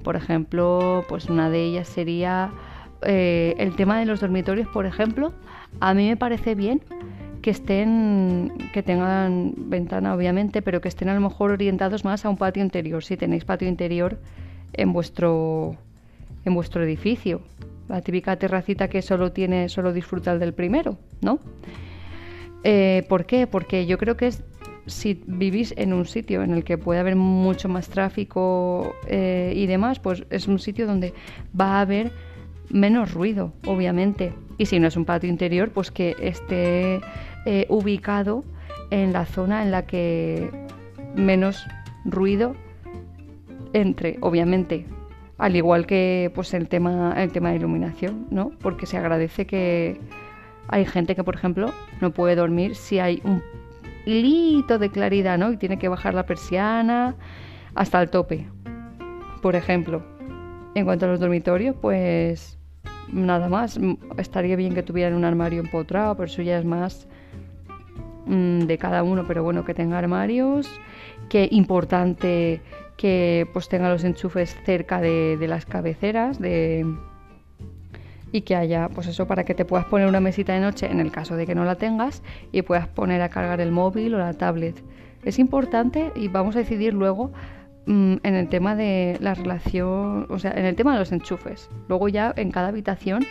por 0.03 0.17
ejemplo, 0.17 1.05
pues 1.07 1.29
una 1.29 1.49
de 1.49 1.63
ellas 1.63 1.87
sería 1.87 2.51
eh, 3.03 3.55
el 3.57 3.75
tema 3.77 3.97
de 3.97 4.05
los 4.05 4.19
dormitorios, 4.19 4.67
por 4.67 4.85
ejemplo, 4.85 5.33
a 5.79 5.93
mí 5.93 6.09
me 6.09 6.17
parece 6.17 6.53
bien 6.53 6.81
que 7.41 7.51
estén, 7.51 8.51
que 8.73 8.83
tengan 8.83 9.53
ventana 9.55 10.13
obviamente, 10.15 10.61
pero 10.61 10.81
que 10.81 10.89
estén 10.89 11.07
a 11.07 11.13
lo 11.13 11.21
mejor 11.21 11.51
orientados 11.51 12.03
más 12.03 12.25
a 12.25 12.29
un 12.29 12.35
patio 12.35 12.61
interior, 12.61 13.03
si 13.05 13.15
tenéis 13.15 13.45
patio 13.45 13.69
interior 13.69 14.19
en 14.73 14.93
vuestro, 14.93 15.75
en 16.45 16.53
vuestro 16.53 16.83
edificio. 16.83 17.41
La 17.87 18.01
típica 18.01 18.35
terracita 18.35 18.89
que 18.89 19.01
solo 19.01 19.31
tiene, 19.31 19.69
solo 19.69 19.93
disfrutar 19.93 20.39
del 20.39 20.53
primero, 20.53 20.97
¿no? 21.21 21.39
Eh, 22.63 23.05
¿Por 23.07 23.25
qué? 23.25 23.47
Porque 23.47 23.85
yo 23.85 23.97
creo 23.97 24.17
que 24.17 24.27
es 24.27 24.43
si 24.87 25.21
vivís 25.27 25.73
en 25.77 25.93
un 25.93 26.05
sitio 26.05 26.41
en 26.41 26.51
el 26.51 26.63
que 26.63 26.77
puede 26.77 26.99
haber 26.99 27.15
mucho 27.15 27.69
más 27.69 27.89
tráfico 27.89 28.95
eh, 29.07 29.53
y 29.55 29.67
demás, 29.67 29.99
pues 29.99 30.23
es 30.29 30.47
un 30.47 30.59
sitio 30.59 30.87
donde 30.87 31.13
va 31.59 31.77
a 31.77 31.81
haber 31.81 32.11
menos 32.69 33.13
ruido, 33.13 33.53
obviamente. 33.65 34.33
Y 34.57 34.65
si 34.65 34.79
no 34.79 34.87
es 34.87 34.97
un 34.97 35.05
patio 35.05 35.29
interior, 35.29 35.71
pues 35.71 35.91
que 35.91 36.15
esté 36.21 37.01
eh, 37.45 37.65
ubicado 37.69 38.43
en 38.89 39.13
la 39.13 39.25
zona 39.25 39.63
en 39.63 39.71
la 39.71 39.85
que 39.85 40.49
menos 41.15 41.65
ruido 42.05 42.55
entre, 43.73 44.17
obviamente. 44.21 44.85
Al 45.37 45.55
igual 45.55 45.85
que 45.85 46.31
pues 46.33 46.53
el 46.53 46.67
tema, 46.67 47.13
el 47.15 47.31
tema 47.31 47.49
de 47.49 47.57
iluminación, 47.57 48.27
¿no? 48.31 48.51
Porque 48.59 48.85
se 48.87 48.97
agradece 48.97 49.45
que 49.45 49.99
hay 50.67 50.85
gente 50.85 51.15
que, 51.15 51.23
por 51.23 51.35
ejemplo, 51.35 51.71
no 52.01 52.11
puede 52.11 52.35
dormir 52.35 52.75
si 52.75 52.99
hay 52.99 53.21
un 53.23 53.43
hilito 54.05 54.79
de 54.79 54.89
claridad, 54.89 55.37
¿no? 55.37 55.51
Y 55.51 55.57
tiene 55.57 55.77
que 55.77 55.89
bajar 55.89 56.13
la 56.13 56.25
persiana 56.25 57.15
hasta 57.75 58.01
el 58.01 58.09
tope. 58.09 58.47
Por 59.41 59.55
ejemplo, 59.55 60.01
en 60.73 60.85
cuanto 60.85 61.05
a 61.05 61.09
los 61.09 61.19
dormitorios, 61.19 61.75
pues 61.79 62.57
nada 63.11 63.47
más. 63.49 63.79
Estaría 64.17 64.55
bien 64.55 64.73
que 64.73 64.83
tuvieran 64.83 65.13
un 65.13 65.25
armario 65.25 65.61
empotrado, 65.61 66.15
pero 66.15 66.25
eso 66.25 66.41
ya 66.41 66.57
es 66.57 66.65
más 66.65 67.07
mm, 68.25 68.61
de 68.61 68.77
cada 68.77 69.03
uno, 69.03 69.25
pero 69.27 69.43
bueno, 69.43 69.65
que 69.65 69.73
tenga 69.73 69.97
armarios, 69.97 70.69
que 71.29 71.47
importante 71.51 72.61
que 72.97 73.47
pues 73.53 73.69
tenga 73.69 73.89
los 73.89 74.03
enchufes 74.03 74.55
cerca 74.65 74.99
de, 74.99 75.37
las 75.47 75.65
cabeceras 75.65 76.39
de 76.39 76.85
y 78.31 78.41
que 78.41 78.55
haya 78.55 78.89
pues 78.89 79.07
eso 79.07 79.25
para 79.25 79.45
que 79.45 79.53
te 79.53 79.63
puedas 79.63 79.85
poner 79.85 80.07
una 80.07 80.19
mesita 80.19 80.53
de 80.53 80.59
noche 80.59 80.87
en 80.91 80.99
el 80.99 81.11
caso 81.11 81.35
de 81.35 81.45
que 81.45 81.55
no 81.55 81.63
la 81.63 81.75
tengas 81.75 82.23
y 82.51 82.61
puedas 82.63 82.87
poner 82.87 83.21
a 83.21 83.29
cargar 83.29 83.61
el 83.61 83.71
móvil 83.71 84.15
o 84.15 84.17
la 84.17 84.33
tablet. 84.33 84.83
Es 85.23 85.39
importante 85.39 86.11
y 86.15 86.27
vamos 86.27 86.55
a 86.55 86.59
decidir 86.59 86.93
luego 86.93 87.31
Mm, 87.87 88.17
en 88.23 88.35
el 88.35 88.49
tema 88.49 88.75
de 88.75 89.17
la 89.21 89.33
relación, 89.33 90.27
o 90.29 90.39
sea, 90.39 90.51
en 90.51 90.65
el 90.65 90.75
tema 90.75 90.91
de 90.91 90.99
los 90.99 91.13
enchufes. 91.13 91.69
Luego 91.87 92.09
ya 92.09 92.33
en 92.35 92.51
cada 92.51 92.67
habitación 92.67 93.25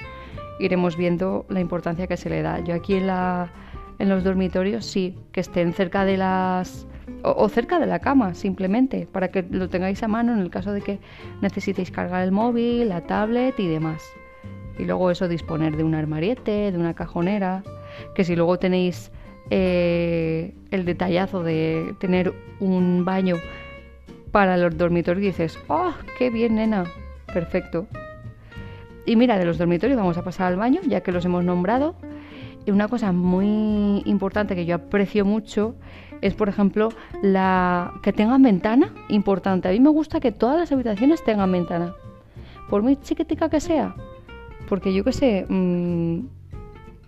iremos 0.59 0.97
viendo 0.97 1.45
la 1.51 1.61
importancia 1.61 2.07
que 2.07 2.17
se 2.17 2.31
le 2.31 2.41
da. 2.41 2.61
Yo 2.61 2.75
aquí 2.75 2.95
en, 2.95 3.07
la, 3.07 3.53
en 3.99 4.09
los 4.09 4.25
dormitorios 4.25 4.87
sí, 4.87 5.19
que 5.31 5.41
estén 5.41 5.75
cerca 5.75 6.07
de 6.07 6.17
las... 6.17 6.87
O, 7.23 7.49
cerca 7.49 7.79
de 7.79 7.87
la 7.87 8.01
cama, 8.01 8.35
simplemente, 8.35 9.07
para 9.11 9.29
que 9.29 9.45
lo 9.49 9.69
tengáis 9.69 10.03
a 10.03 10.09
mano 10.09 10.33
en 10.33 10.41
el 10.41 10.51
caso 10.51 10.73
de 10.73 10.81
que 10.81 10.99
necesitéis 11.41 11.91
cargar 11.91 12.25
el 12.25 12.33
móvil, 12.33 12.89
la 12.89 13.03
tablet 13.03 13.59
y 13.59 13.69
demás. 13.69 14.03
Y 14.79 14.85
luego 14.85 15.11
eso, 15.11 15.29
disponer 15.29 15.77
de 15.77 15.85
un 15.85 15.95
armariete, 15.95 16.73
de 16.73 16.79
una 16.79 16.95
cajonera, 16.95 17.63
que 18.15 18.25
si 18.25 18.37
luego 18.37 18.59
tenéis 18.59 19.11
eh, 19.51 20.55
el 20.71 20.85
detallazo 20.85 21.43
de 21.43 21.95
tener 21.99 22.35
un 22.59 23.05
baño 23.05 23.37
para 24.37 24.57
los 24.59 24.77
dormitorios 24.77 25.25
dices, 25.25 25.59
¡oh, 25.69 25.95
qué 26.19 26.29
bien, 26.29 26.57
nena! 26.57 26.85
Perfecto. 27.33 27.87
Y 29.07 29.17
mira, 29.17 29.39
de 29.39 29.47
los 29.47 29.57
dormitorios 29.57 29.97
vamos 29.97 30.19
a 30.19 30.25
pasar 30.25 30.49
al 30.49 30.57
baño, 30.57 30.81
ya 30.87 31.01
que 31.01 31.11
los 31.11 31.25
hemos 31.25 31.43
nombrado. 31.43 31.95
Y 32.67 32.71
una 32.71 32.89
cosa 32.89 33.13
muy 33.13 34.03
importante 34.05 34.55
que 34.55 34.67
yo 34.67 34.75
aprecio 34.75 35.25
mucho 35.25 35.77
es, 36.21 36.35
por 36.35 36.49
ejemplo, 36.49 36.91
la 37.23 37.93
que 38.03 38.13
tengan 38.13 38.43
ventana, 38.43 38.93
importante. 39.09 39.69
A 39.69 39.73
mí 39.73 39.81
me 39.81 39.91
gusta 39.91 40.21
que 40.21 40.33
todas 40.33 40.59
las 40.59 40.73
habitaciones 40.73 41.25
tengan 41.25 41.53
ventana, 41.53 41.95
por 42.69 42.83
muy 42.83 42.97
chiquitica 42.97 43.49
que 43.49 43.61
sea. 43.61 43.95
Porque 44.69 44.93
yo 44.93 45.05
qué 45.05 45.13
sé, 45.13 45.47
mm, 45.49 46.21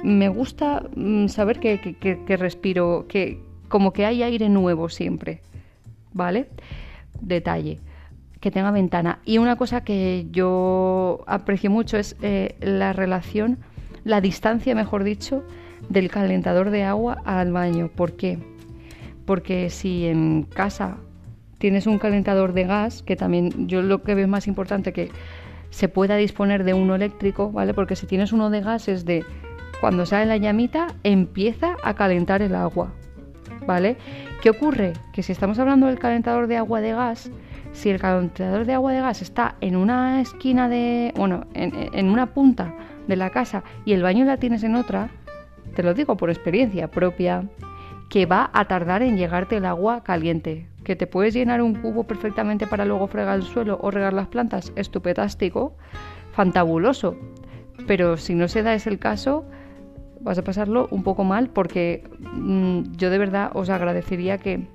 me 0.02 0.28
gusta 0.28 0.84
mm, 0.94 1.26
saber 1.28 1.58
que, 1.58 1.96
que 1.98 2.36
respiro, 2.36 3.06
que 3.08 3.40
como 3.68 3.92
que 3.92 4.06
hay 4.06 4.22
aire 4.22 4.48
nuevo 4.48 4.88
siempre, 4.88 5.42
¿vale? 6.12 6.48
detalle, 7.20 7.78
que 8.40 8.50
tenga 8.50 8.70
ventana. 8.70 9.20
Y 9.24 9.38
una 9.38 9.56
cosa 9.56 9.82
que 9.82 10.26
yo 10.30 11.24
aprecio 11.26 11.70
mucho 11.70 11.96
es 11.96 12.16
eh, 12.22 12.56
la 12.60 12.92
relación, 12.92 13.58
la 14.04 14.20
distancia, 14.20 14.74
mejor 14.74 15.04
dicho, 15.04 15.44
del 15.88 16.10
calentador 16.10 16.70
de 16.70 16.84
agua 16.84 17.20
al 17.24 17.52
baño. 17.52 17.90
¿Por 17.94 18.12
qué? 18.12 18.38
Porque 19.28 19.68
si 19.68 20.06
en 20.06 20.44
casa 20.44 20.96
tienes 21.58 21.86
un 21.86 21.98
calentador 21.98 22.54
de 22.54 22.64
gas, 22.64 23.02
que 23.02 23.14
también 23.14 23.68
yo 23.68 23.82
lo 23.82 24.02
que 24.02 24.14
veo 24.14 24.26
más 24.26 24.46
importante 24.46 24.94
que 24.94 25.10
se 25.68 25.90
pueda 25.90 26.16
disponer 26.16 26.64
de 26.64 26.72
uno 26.72 26.94
eléctrico, 26.94 27.52
¿vale? 27.52 27.74
Porque 27.74 27.94
si 27.94 28.06
tienes 28.06 28.32
uno 28.32 28.48
de 28.48 28.62
gas 28.62 28.88
es 28.88 29.04
de 29.04 29.26
cuando 29.82 30.06
sale 30.06 30.24
la 30.24 30.38
llamita 30.38 30.86
empieza 31.04 31.76
a 31.82 31.92
calentar 31.92 32.40
el 32.40 32.54
agua, 32.54 32.94
¿vale? 33.66 33.98
¿Qué 34.40 34.48
ocurre? 34.48 34.94
Que 35.12 35.22
si 35.22 35.32
estamos 35.32 35.58
hablando 35.58 35.88
del 35.88 35.98
calentador 35.98 36.46
de 36.46 36.56
agua 36.56 36.80
de 36.80 36.92
gas, 36.92 37.30
si 37.72 37.90
el 37.90 38.00
calentador 38.00 38.64
de 38.64 38.72
agua 38.72 38.94
de 38.94 39.02
gas 39.02 39.20
está 39.20 39.56
en 39.60 39.76
una 39.76 40.22
esquina 40.22 40.70
de, 40.70 41.12
bueno, 41.16 41.44
en, 41.52 42.08
una 42.08 42.32
punta 42.32 42.74
de 43.06 43.16
la 43.16 43.28
casa 43.28 43.62
y 43.84 43.92
el 43.92 44.02
baño 44.02 44.24
la 44.24 44.38
tienes 44.38 44.62
en 44.62 44.74
otra, 44.74 45.10
te 45.74 45.82
lo 45.82 45.92
digo 45.92 46.16
por 46.16 46.30
experiencia 46.30 46.90
propia, 46.90 47.44
que 48.08 48.26
va 48.26 48.50
a 48.52 48.66
tardar 48.66 49.02
en 49.02 49.16
llegarte 49.16 49.56
el 49.56 49.64
agua 49.64 50.02
caliente. 50.02 50.68
Que 50.84 50.96
te 50.96 51.06
puedes 51.06 51.34
llenar 51.34 51.60
un 51.62 51.74
cubo 51.74 52.04
perfectamente 52.04 52.66
para 52.66 52.84
luego 52.84 53.06
fregar 53.08 53.36
el 53.36 53.42
suelo 53.42 53.78
o 53.82 53.90
regar 53.90 54.14
las 54.14 54.28
plantas, 54.28 54.72
estupetástico, 54.76 55.76
fantabuloso. 56.32 57.16
Pero 57.86 58.16
si 58.16 58.34
no 58.34 58.48
se 58.48 58.62
da 58.62 58.74
ese 58.74 58.98
caso, 58.98 59.44
vas 60.20 60.38
a 60.38 60.44
pasarlo 60.44 60.88
un 60.90 61.02
poco 61.02 61.24
mal 61.24 61.50
porque 61.50 62.08
mm, 62.20 62.92
yo 62.96 63.10
de 63.10 63.18
verdad 63.18 63.50
os 63.54 63.68
agradecería 63.70 64.38
que 64.38 64.66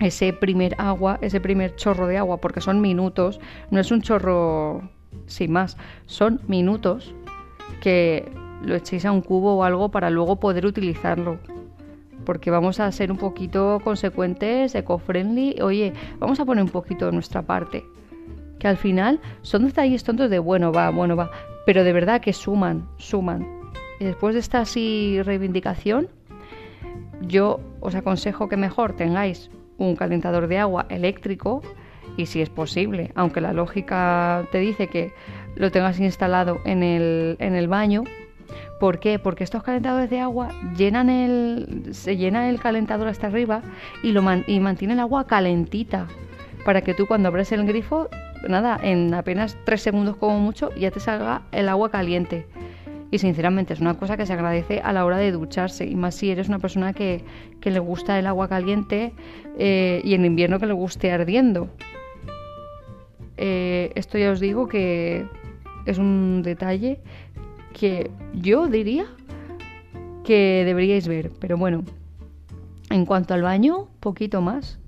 ese 0.00 0.32
primer 0.32 0.74
agua, 0.78 1.18
ese 1.22 1.40
primer 1.40 1.76
chorro 1.76 2.06
de 2.06 2.18
agua, 2.18 2.38
porque 2.38 2.60
son 2.60 2.80
minutos, 2.80 3.40
no 3.70 3.80
es 3.80 3.90
un 3.90 4.02
chorro 4.02 4.90
sin 5.26 5.52
más, 5.52 5.76
son 6.06 6.40
minutos 6.48 7.14
que 7.80 8.30
lo 8.64 8.74
echéis 8.74 9.04
a 9.04 9.12
un 9.12 9.22
cubo 9.22 9.56
o 9.56 9.64
algo 9.64 9.90
para 9.90 10.10
luego 10.10 10.36
poder 10.36 10.66
utilizarlo. 10.66 11.38
Porque 12.24 12.50
vamos 12.50 12.80
a 12.80 12.90
ser 12.92 13.10
un 13.10 13.18
poquito 13.18 13.80
consecuentes, 13.82 14.74
eco-friendly. 14.74 15.60
Oye, 15.62 15.92
vamos 16.18 16.40
a 16.40 16.44
poner 16.44 16.64
un 16.64 16.70
poquito 16.70 17.06
de 17.06 17.12
nuestra 17.12 17.42
parte. 17.42 17.84
Que 18.58 18.68
al 18.68 18.76
final 18.76 19.20
son 19.42 19.66
detalles 19.66 20.04
tontos 20.04 20.30
de 20.30 20.38
bueno, 20.38 20.72
va, 20.72 20.90
bueno, 20.90 21.16
va. 21.16 21.30
Pero 21.66 21.84
de 21.84 21.92
verdad 21.92 22.20
que 22.20 22.32
suman, 22.32 22.88
suman. 22.96 23.46
Y 23.98 24.04
después 24.04 24.34
de 24.34 24.40
esta 24.40 24.60
así 24.60 25.20
reivindicación, 25.22 26.08
yo 27.22 27.60
os 27.80 27.94
aconsejo 27.94 28.48
que 28.48 28.56
mejor 28.56 28.94
tengáis 28.94 29.50
un 29.78 29.96
calentador 29.96 30.46
de 30.46 30.58
agua 30.58 30.86
eléctrico 30.88 31.62
y 32.16 32.26
si 32.26 32.42
es 32.42 32.50
posible, 32.50 33.10
aunque 33.14 33.40
la 33.40 33.52
lógica 33.52 34.46
te 34.52 34.58
dice 34.58 34.88
que 34.88 35.12
lo 35.54 35.70
tengas 35.70 35.98
instalado 36.00 36.60
en 36.64 36.82
el, 36.82 37.36
en 37.38 37.54
el 37.54 37.68
baño. 37.68 38.04
¿Por 38.80 38.98
qué? 38.98 39.18
Porque 39.18 39.44
estos 39.44 39.62
calentadores 39.62 40.10
de 40.10 40.20
agua 40.20 40.50
llenan 40.76 41.08
el, 41.08 41.88
se 41.92 42.16
llena 42.16 42.48
el 42.48 42.60
calentador 42.60 43.08
hasta 43.08 43.28
arriba 43.28 43.62
y, 44.02 44.12
lo 44.12 44.22
y 44.46 44.60
mantiene 44.60 44.94
el 44.94 45.00
agua 45.00 45.26
calentita 45.26 46.08
para 46.64 46.82
que 46.82 46.94
tú 46.94 47.06
cuando 47.06 47.28
abres 47.28 47.52
el 47.52 47.66
grifo, 47.66 48.08
nada, 48.48 48.78
en 48.82 49.14
apenas 49.14 49.56
tres 49.64 49.82
segundos 49.82 50.16
como 50.16 50.38
mucho 50.38 50.74
ya 50.74 50.90
te 50.90 51.00
salga 51.00 51.42
el 51.52 51.68
agua 51.68 51.90
caliente. 51.90 52.46
Y 53.10 53.18
sinceramente 53.18 53.74
es 53.74 53.80
una 53.80 53.94
cosa 53.94 54.16
que 54.16 54.24
se 54.24 54.32
agradece 54.32 54.80
a 54.80 54.92
la 54.92 55.04
hora 55.04 55.18
de 55.18 55.32
ducharse, 55.32 55.84
y 55.84 55.94
más 55.94 56.14
si 56.14 56.30
eres 56.30 56.48
una 56.48 56.58
persona 56.58 56.94
que, 56.94 57.24
que 57.60 57.70
le 57.70 57.78
gusta 57.78 58.18
el 58.18 58.26
agua 58.26 58.48
caliente 58.48 59.12
eh, 59.58 60.00
y 60.02 60.14
en 60.14 60.24
invierno 60.24 60.58
que 60.58 60.66
le 60.66 60.72
guste 60.72 61.12
ardiendo. 61.12 61.68
Eh, 63.36 63.92
esto 63.96 64.18
ya 64.18 64.30
os 64.30 64.40
digo 64.40 64.66
que 64.66 65.26
es 65.84 65.98
un 65.98 66.42
detalle 66.42 67.00
que 67.72 68.10
yo 68.34 68.66
diría 68.68 69.06
que 70.24 70.62
deberíais 70.64 71.08
ver, 71.08 71.30
pero 71.40 71.56
bueno, 71.56 71.84
en 72.90 73.06
cuanto 73.06 73.34
al 73.34 73.42
baño, 73.42 73.88
poquito 74.00 74.40
más. 74.40 74.78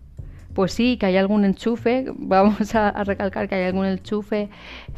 Pues 0.54 0.72
sí, 0.72 0.96
que 0.96 1.06
hay 1.06 1.16
algún 1.16 1.44
enchufe, 1.44 2.06
vamos 2.16 2.74
a, 2.74 3.04
recalcar 3.04 3.48
que 3.48 3.56
hay 3.56 3.64
algún 3.64 3.86
enchufe 3.86 4.48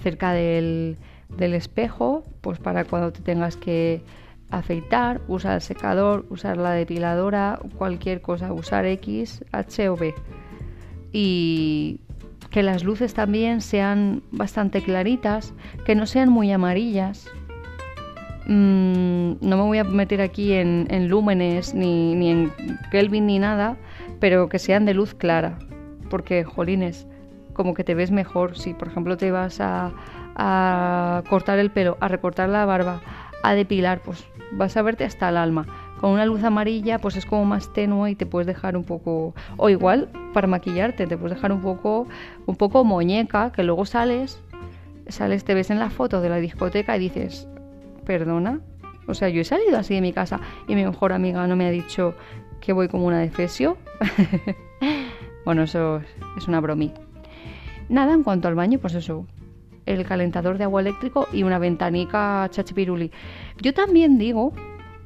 cerca 0.03 0.33
del, 0.33 0.99
del 1.37 1.55
espejo, 1.55 2.25
pues 2.43 2.59
para 2.59 2.85
cuando 2.85 3.13
te 3.13 3.23
tengas 3.23 3.57
que 3.57 4.03
afeitar, 4.51 5.21
usar 5.29 5.57
el 5.57 5.61
secador, 5.61 6.27
usar 6.31 6.57
la 6.57 6.73
depiladora, 6.73 7.59
cualquier 7.79 8.21
cosa, 8.21 8.53
usar 8.53 8.87
X, 8.87 9.45
H 9.53 9.89
o 9.89 9.97
B. 9.97 10.15
Y 11.13 12.01
que 12.51 12.63
las 12.63 12.85
luces 12.85 13.15
también 13.15 13.61
sean 13.61 14.23
bastante 14.31 14.83
claritas, 14.83 15.53
que 15.85 15.95
no 15.95 16.07
sean 16.07 16.29
muy 16.29 16.53
amarillas. 16.53 17.29
Mm, 18.47 19.39
no 19.41 19.57
me 19.57 19.63
voy 19.63 19.79
a 19.79 19.85
meter 19.85 20.21
aquí 20.21 20.53
en, 20.53 21.09
lúmenes 21.09 21.75
ni, 21.75 22.15
ni, 22.15 22.31
en 22.31 22.53
Kelvin 22.91 23.27
ni 23.27 23.39
nada, 23.39 23.77
pero 24.21 24.49
que 24.49 24.59
sean 24.59 24.85
de 24.85 24.95
luz 24.95 25.15
clara, 25.15 25.59
porque, 26.11 26.45
jolines, 26.45 27.07
como 27.55 27.75
que 27.75 27.83
te 27.83 27.95
ves 27.95 28.11
mejor 28.11 28.57
si, 28.57 28.73
por 28.73 28.89
ejemplo, 28.89 29.17
te 29.17 29.33
vas 29.33 29.61
a, 29.61 29.93
a 30.37 31.25
cortar 31.29 31.59
el 31.59 31.71
pelo, 31.71 31.97
a 32.01 32.09
recortar 32.09 32.49
la 32.49 32.65
barba, 32.67 33.01
a 33.43 33.55
depilar, 33.55 34.01
pues 34.01 34.25
vas 34.53 34.77
a 34.77 34.83
verte 34.83 35.05
hasta 35.05 35.29
el 35.29 35.37
alma. 35.37 35.67
Con 36.01 36.11
una 36.11 36.27
luz 36.27 36.45
amarilla 36.45 36.99
pues 36.99 37.17
es 37.17 37.25
como 37.25 37.47
más 37.47 37.73
tenue 37.73 38.11
y 38.11 38.15
te 38.15 38.27
puedes 38.27 38.47
dejar 38.47 38.77
un 38.77 38.85
poco 38.85 39.35
o 39.57 39.71
igual 39.71 40.11
para 40.35 40.47
maquillarte 40.47 41.07
te 41.07 41.17
puedes 41.17 41.37
dejar 41.37 41.53
un 41.53 41.63
poco 41.63 42.07
un 42.45 42.57
poco 42.57 42.85
muñeca 42.85 43.51
que 43.51 43.63
luego 43.63 43.87
sales 43.87 44.39
sales 45.09 45.45
te 45.45 45.55
ves 45.55 45.71
en 45.71 45.79
la 45.79 45.89
foto 45.89 46.21
de 46.21 46.29
la 46.29 46.37
discoteca 46.37 46.99
y 46.99 47.01
dices 47.01 47.49
perdona 48.07 48.61
o 49.07 49.13
sea 49.13 49.29
yo 49.29 49.43
he 49.43 49.45
salido 49.45 49.77
así 49.77 49.95
de 49.95 50.01
mi 50.01 50.13
casa 50.15 50.41
y 50.67 50.75
mi 50.75 50.85
mejor 50.85 51.13
amiga 51.13 51.47
no 51.47 51.57
me 51.57 51.67
ha 51.67 51.71
dicho 51.71 52.15
que 52.61 52.73
voy 52.73 52.89
como 52.89 53.07
una 53.07 53.19
defesio. 53.19 53.77
Bueno 55.45 55.63
eso 55.63 56.01
es 56.37 56.49
una 56.49 56.61
bromí 56.61 56.93
nada 57.89 58.15
en 58.15 58.25
cuanto 58.25 58.49
al 58.49 58.57
baño 58.57 58.81
pues 58.81 58.95
eso 58.95 59.27
el 59.87 60.05
calentador 60.05 60.59
de 60.59 60.65
agua 60.65 60.81
eléctrico 60.81 61.29
y 61.33 61.45
una 61.45 61.61
ventanica 61.61 62.49
chachipiruli. 62.51 63.13
Yo 63.61 63.73
también 63.73 64.19
digo 64.19 64.53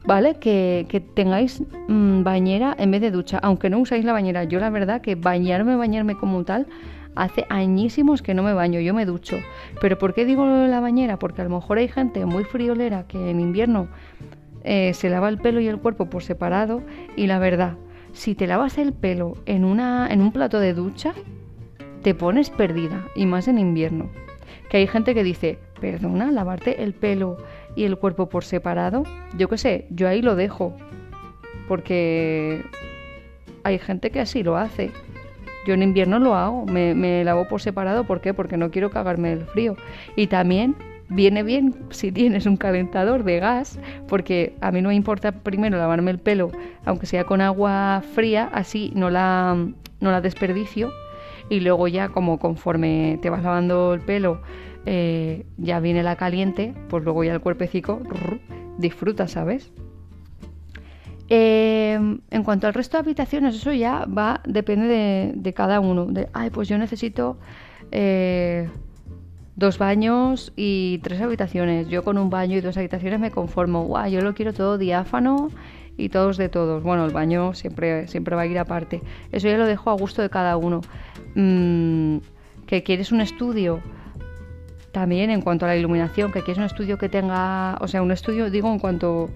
¿vale? 0.05 0.35
Que, 0.37 1.03
tengáis 1.15 1.63
mm, 1.89 2.23
bañera 2.23 2.75
en 2.79 2.91
vez 2.91 3.01
de 3.01 3.11
ducha, 3.11 3.39
aunque 3.43 3.71
no 3.71 3.79
usáis 3.79 4.05
la 4.05 4.13
bañera. 4.13 4.45
Yo 4.45 4.61
la 4.61 4.71
verdad 4.71 5.01
que 5.01 5.15
bañarme, 5.15 5.77
bañarme 5.77 6.17
como 6.17 6.45
tal, 6.45 6.67
hace 7.15 7.45
añísimos 7.49 8.23
que 8.23 8.35
no 8.35 8.43
me 8.43 8.53
baño, 8.53 8.81
yo 8.81 8.95
me 8.95 9.07
ducho. 9.07 9.37
Pero 9.81 9.99
¿por 9.99 10.15
qué 10.15 10.25
digo 10.25 10.47
la 10.47 10.81
bañera? 10.81 11.19
Porque 11.19 11.43
a 11.43 11.45
lo 11.45 11.51
mejor 11.51 11.79
hay 11.79 11.89
gente 11.89 12.25
muy 12.27 12.45
friolera 12.45 13.07
que 13.07 13.31
en 13.31 13.41
invierno 13.41 13.89
eh, 14.65 14.93
se 14.95 15.11
lava 15.11 15.29
el 15.29 15.39
pelo 15.39 15.61
y 15.61 15.69
el 15.69 15.79
cuerpo 15.79 16.07
por 16.07 16.23
separado 16.23 16.83
y 17.17 17.27
la 17.27 17.39
verdad, 17.39 17.77
si 18.13 18.35
te 18.35 18.47
lavas 18.47 18.79
el 18.79 18.93
pelo 18.93 19.35
en, 19.47 19.65
una, 19.65 20.09
en 20.11 20.21
un 20.21 20.33
plato 20.33 20.61
de 20.61 20.75
ducha, 20.75 21.15
te 22.03 22.15
pones 22.15 22.51
perdida, 22.51 23.07
y 23.15 23.27
más 23.27 23.49
en 23.49 23.59
invierno. 23.59 24.11
Que 24.69 24.79
hay 24.79 24.87
gente 24.87 25.15
que 25.15 25.25
dice, 25.25 25.59
perdona, 25.81 26.31
lavarte 26.31 26.83
el 26.83 26.95
pelo 26.95 27.37
y 27.75 27.85
el 27.85 27.97
cuerpo 27.97 28.29
por 28.29 28.45
separado, 28.45 29.05
yo 29.37 29.49
qué 29.49 29.59
sé, 29.59 29.87
yo 29.91 30.09
ahí 30.09 30.23
lo 30.23 30.37
dejo. 30.37 30.77
Porque 31.69 32.65
hay 33.63 33.79
gente 33.79 34.11
que 34.11 34.21
así 34.21 34.43
lo 34.43 34.57
hace. 34.57 34.91
Yo 35.67 35.75
en 35.75 35.83
invierno 35.83 36.19
lo 36.19 36.35
hago, 36.35 36.65
me, 36.67 37.23
lavo 37.25 37.47
por 37.47 37.61
separado, 37.61 38.05
¿por 38.05 38.21
qué? 38.21 38.33
Porque 38.33 38.57
no 38.57 38.71
quiero 38.71 38.91
cagarme 38.91 39.33
el 39.33 39.45
frío. 39.45 39.77
Y 40.17 40.27
también 40.27 40.75
viene 41.09 41.43
bien 41.43 41.75
si 41.91 42.11
tienes 42.11 42.47
un 42.47 42.57
calentador 42.57 43.25
de 43.25 43.41
gas, 43.41 43.79
porque 44.09 44.55
a 44.61 44.73
mí 44.73 44.81
no 44.81 44.89
me 44.89 44.95
importa 44.95 45.33
primero 45.33 45.77
lavarme 45.77 46.11
el 46.13 46.19
pelo, 46.19 46.51
aunque 46.85 47.07
sea 47.07 47.25
con 47.25 47.41
agua 47.41 48.03
fría, 48.15 48.49
así 48.53 48.93
no 48.95 49.11
la, 49.11 49.55
no 50.01 50.11
la 50.11 50.21
desperdicio. 50.21 50.91
Y 51.51 51.61
luego 51.61 51.89
ya 51.89 52.09
como 52.09 52.39
conforme 52.39 53.19
te 53.21 53.29
vas 53.29 53.43
lavando 53.43 53.93
el 53.93 54.01
pelo, 54.01 54.41
eh, 54.87 55.47
ya 55.59 55.81
viene 55.81 56.03
la 56.03 56.17
caliente, 56.17 56.75
pues 56.89 57.05
luego 57.05 57.25
ya 57.25 57.35
el 57.35 57.41
cuerpecico 57.41 58.01
disfruta, 58.79 59.29
¿sabes? 59.29 59.71
Em, 61.29 62.21
en 62.31 62.43
cuanto 62.43 62.67
al 62.67 62.75
resto 62.75 62.97
de 62.97 63.03
habitaciones, 63.03 63.55
eso 63.55 63.73
ya 63.73 64.05
va, 64.07 64.41
depende 64.45 65.33
de, 65.35 65.53
cada 65.55 65.79
uno. 65.79 66.07
De, 66.07 66.29
ay, 66.33 66.51
pues 66.51 66.69
yo 66.69 66.77
necesito 66.77 67.39
eh, 67.93 68.69
dos 69.55 69.79
baños 69.79 70.53
y 70.57 70.99
tres 71.05 71.21
habitaciones. 71.21 71.89
Yo 71.89 72.03
con 72.03 72.19
un 72.19 72.31
baño 72.31 72.57
y 72.57 72.61
dos 72.61 72.77
habitaciones 72.77 73.21
me 73.21 73.31
conformo. 73.31 73.85
Guau, 73.85 74.11
yo 74.11 74.23
lo 74.23 74.35
quiero 74.35 74.53
todo 74.53 74.77
diáfano 74.77 75.51
y 75.97 76.09
todos 76.09 76.37
de 76.37 76.49
todos. 76.49 76.83
Bueno, 76.83 77.05
el 77.05 77.13
baño 77.13 77.55
siempre, 77.55 78.09
siempre 78.09 78.35
va 78.35 78.43
a 78.43 78.47
ir 78.47 78.59
aparte. 78.59 79.01
Eso 79.31 79.47
ya 79.47 79.57
lo 79.57 79.67
dejo 79.67 79.91
a 79.91 79.95
gusto 79.95 80.23
de 80.23 80.31
cada 80.31 80.57
uno. 80.57 80.81
Mm, 81.37 82.17
¿Que 82.67 82.83
quieres 82.83 83.13
un 83.13 83.21
estudio? 83.21 83.81
También 84.93 85.31
en 85.31 85.41
cuanto 85.41 85.67
a 85.67 85.69
la 85.69 85.77
iluminación, 85.77 86.33
que 86.33 86.43
es 86.47 86.59
un 86.59 86.65
estudio 86.65 86.99
que 86.99 87.09
tenga, 87.09 87.77
o 87.81 87.87
sea, 87.87 88.03
un 88.03 88.11
estudio, 88.11 88.51
digo, 88.51 88.73
en 88.73 88.79
cuanto 88.79 89.31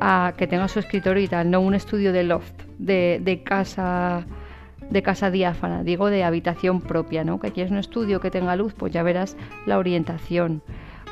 a 0.00 0.34
que 0.36 0.46
tenga 0.46 0.68
su 0.68 0.78
escritorio 0.78 1.22
y 1.22 1.28
tal, 1.28 1.50
no 1.50 1.60
un 1.60 1.74
estudio 1.74 2.12
de 2.12 2.24
loft, 2.24 2.54
de, 2.78 3.42
casa 3.44 4.26
de 4.90 5.02
casa 5.02 5.30
diáfana, 5.30 5.82
digo 5.82 6.10
de 6.10 6.24
habitación 6.24 6.80
propia, 6.80 7.24
¿no? 7.24 7.40
Que 7.40 7.52
quieres 7.52 7.70
un 7.70 7.78
estudio 7.78 8.20
que 8.20 8.30
tenga 8.30 8.56
luz, 8.56 8.74
pues 8.74 8.92
ya 8.92 9.02
verás 9.02 9.36
la 9.66 9.78
orientación. 9.78 10.62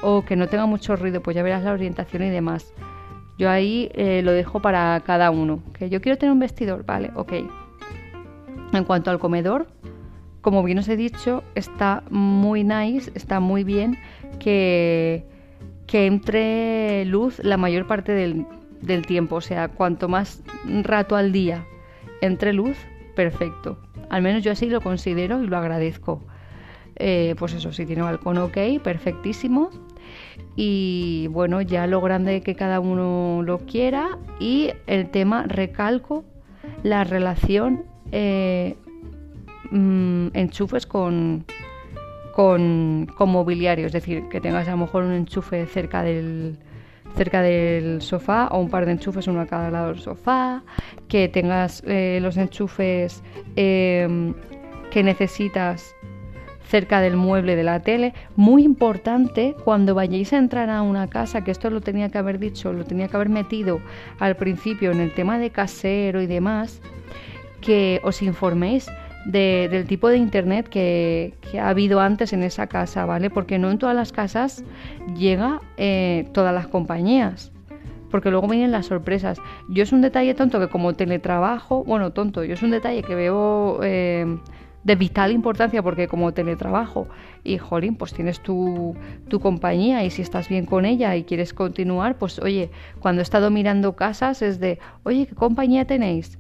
O 0.03 0.25
que 0.25 0.35
no 0.35 0.49
tenga 0.49 0.67
mucho 0.67 0.97
ruido, 0.97 1.23
pues 1.23 1.37
ya 1.37 1.43
verás 1.43 1.63
la 1.63 1.73
orientación 1.73 2.25
y 2.25 2.31
demás. 2.31 2.75
Yo 3.39 3.49
ahí 3.49 3.91
eh, 3.95 4.21
lo 4.23 4.33
dejo 4.33 4.61
para 4.61 5.01
cada 5.07 5.31
uno. 5.31 5.63
Que 5.73 5.89
yo 5.89 6.01
quiero 6.01 6.19
tener 6.19 6.33
un 6.33 6.41
vestidor, 6.41 6.85
vale, 6.85 7.11
ok. 7.15 7.33
En 8.73 8.85
cuanto 8.85 9.11
al 9.11 9.19
comedor, 9.19 9.69
como 10.43 10.65
bien 10.65 10.79
os 10.79 10.89
he 10.89 10.97
dicho, 10.97 11.45
está 11.55 12.03
muy 12.11 12.65
nice, 12.65 13.11
está 13.15 13.39
muy 13.41 13.63
bien 13.65 13.97
que, 14.39 15.25
entre 15.93 17.05
luz 17.05 17.39
la 17.45 17.57
mayor 17.57 17.87
parte 17.87 18.13
del, 18.13 19.07
tiempo. 19.07 19.37
O 19.37 19.41
sea, 19.41 19.69
cuanto 19.69 20.09
más 20.09 20.43
rato 20.83 21.17
al 21.17 21.31
día 21.33 21.65
entre 22.21 22.53
luz, 22.53 22.77
perfecto. 23.15 23.79
Al 24.11 24.23
menos 24.23 24.43
yo 24.43 24.53
así 24.53 24.69
lo 24.69 24.81
considero 24.81 25.43
y 25.43 25.47
lo 25.47 25.57
agradezco. 25.57 26.21
Eh, 26.97 27.37
pues 27.39 27.55
eso, 27.55 27.73
si 27.73 27.87
tiene 27.87 28.03
balcón, 28.03 28.39
ok, 28.39 28.59
perfectísimo. 28.83 29.71
Y 30.57 31.29
bueno, 31.31 31.63
ya 31.63 31.87
lo 31.87 32.01
grande 32.01 32.43
que 32.43 32.57
cada 32.57 32.81
uno 32.81 33.43
lo 33.45 33.59
quiera. 33.61 34.19
Y 34.41 34.73
el 34.89 35.09
tema, 35.11 35.45
recalco, 35.47 36.25
la 36.83 37.05
relación 37.05 37.85
eh, 38.11 38.77
Mm, 39.71 40.29
enchufes 40.35 40.87
con, 40.87 41.45
con, 42.35 43.07
mobiliario, 43.19 43.87
es 43.87 43.93
decir, 43.93 44.25
que 44.29 44.41
tengas 44.41 44.67
a 44.69 44.73
lo 44.73 44.79
mejor 44.79 45.05
un 45.05 45.13
enchufe 45.13 45.67
cerca 45.67 46.03
del, 46.03 46.59
cerca 47.17 47.43
del 47.43 48.03
sofá 48.03 48.49
o 48.49 48.59
un 48.59 48.71
par 48.71 48.87
de 48.87 48.93
enchufes 48.93 49.29
uno 49.29 49.41
a 49.41 49.47
cada 49.47 49.71
lado 49.71 49.89
del 49.89 50.01
sofá, 50.01 50.63
que 51.09 51.29
tengas 51.29 51.83
eh, 51.87 52.19
los 52.21 52.37
enchufes 52.37 53.23
em, 53.57 54.35
que 54.91 55.03
necesitas 55.03 55.95
cerca 56.67 57.01
del 57.01 57.17
mueble 57.17 57.55
de 57.55 57.63
la 57.65 57.81
tele. 57.81 58.15
Muy 58.35 58.65
importante 58.65 59.55
cuando 59.65 59.95
vayáis 59.95 60.33
a 60.33 60.39
entrar 60.39 60.71
a 60.71 60.83
una 60.83 61.09
casa, 61.09 61.45
que 61.45 61.51
esto 61.51 61.71
lo 61.71 61.83
tenía 61.83 62.09
que 62.09 62.19
haber 62.19 62.39
dicho, 62.39 62.73
lo 62.73 62.85
tenía 62.85 63.09
que 63.09 63.17
haber 63.17 63.29
metido 63.29 63.81
al 64.19 64.37
principio 64.37 64.91
en 64.91 65.01
el 65.01 65.13
tema 65.13 65.39
de 65.39 65.51
casero 65.51 66.23
y 66.23 66.27
demás, 66.27 66.81
que 67.61 68.01
os 68.03 68.23
informéis 68.23 68.91
del 69.25 69.87
tipo 69.87 70.09
de 70.09 70.17
internet 70.17 70.69
que, 70.69 71.35
ha 71.61 71.69
habido 71.69 72.01
antes 72.01 72.33
en 72.33 72.43
esa 72.43 72.67
casa, 72.67 73.07
¿vale? 73.07 73.31
Porque 73.31 73.59
no 73.59 73.71
en 73.71 73.79
todas 73.79 73.95
las 73.95 74.13
casas 74.13 74.65
llega 75.17 75.61
eh, 75.77 76.29
todas 76.33 76.55
las 76.55 76.67
compañías. 76.67 77.53
Porque 78.11 78.31
luego 78.31 78.47
vienen 78.47 78.73
las 78.73 78.87
sorpresas. 78.87 79.39
Yo 79.71 79.83
es 79.83 79.93
un 79.93 80.03
detalle 80.03 80.35
tonto 80.35 80.61
que 80.61 80.69
como 80.69 80.93
teletrabajo, 80.93 81.83
bueno, 81.85 82.13
tonto, 82.13 82.45
yo 82.45 82.55
es 82.55 82.63
un 82.63 82.71
detalle 82.71 83.03
que 83.03 83.15
veo 83.15 83.81
eh, 83.83 84.27
de 84.85 84.97
vital 84.97 85.33
importancia 85.33 85.83
porque 85.83 86.09
como 86.09 86.35
teletrabajo 86.35 87.07
y 87.45 87.59
jolín, 87.59 87.95
pues 87.95 88.13
tienes 88.13 88.41
tu, 88.41 88.95
tu 89.29 89.41
compañía 89.41 90.05
y 90.05 90.11
si 90.11 90.23
estás 90.23 90.49
bien 90.49 90.67
con 90.67 90.85
ella 90.85 91.17
y 91.17 91.25
quieres 91.25 91.55
continuar, 91.55 92.19
pues 92.19 92.39
oye, 92.39 92.71
cuando 93.01 93.21
he 93.21 93.23
estado 93.23 93.51
mirando 93.51 93.95
casas 93.97 94.43
es 94.43 94.61
de, 94.61 94.79
oye, 95.05 95.27
¿qué 95.27 95.35
compañía 95.35 95.87
tenéis? 95.87 96.39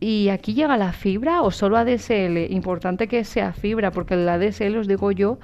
¿Y 0.00 0.28
aquí 0.28 0.54
llega 0.54 0.76
la 0.76 0.92
fibra 0.92 1.42
o 1.42 1.50
solo 1.50 1.76
ADSL? 1.76 2.50
Importante 2.50 3.08
que 3.08 3.24
sea 3.24 3.52
fibra, 3.52 3.90
porque 3.90 4.14
la 4.16 4.34
ADSL 4.34 4.76
os 4.76 4.86
digo 4.86 5.10
yo 5.10 5.38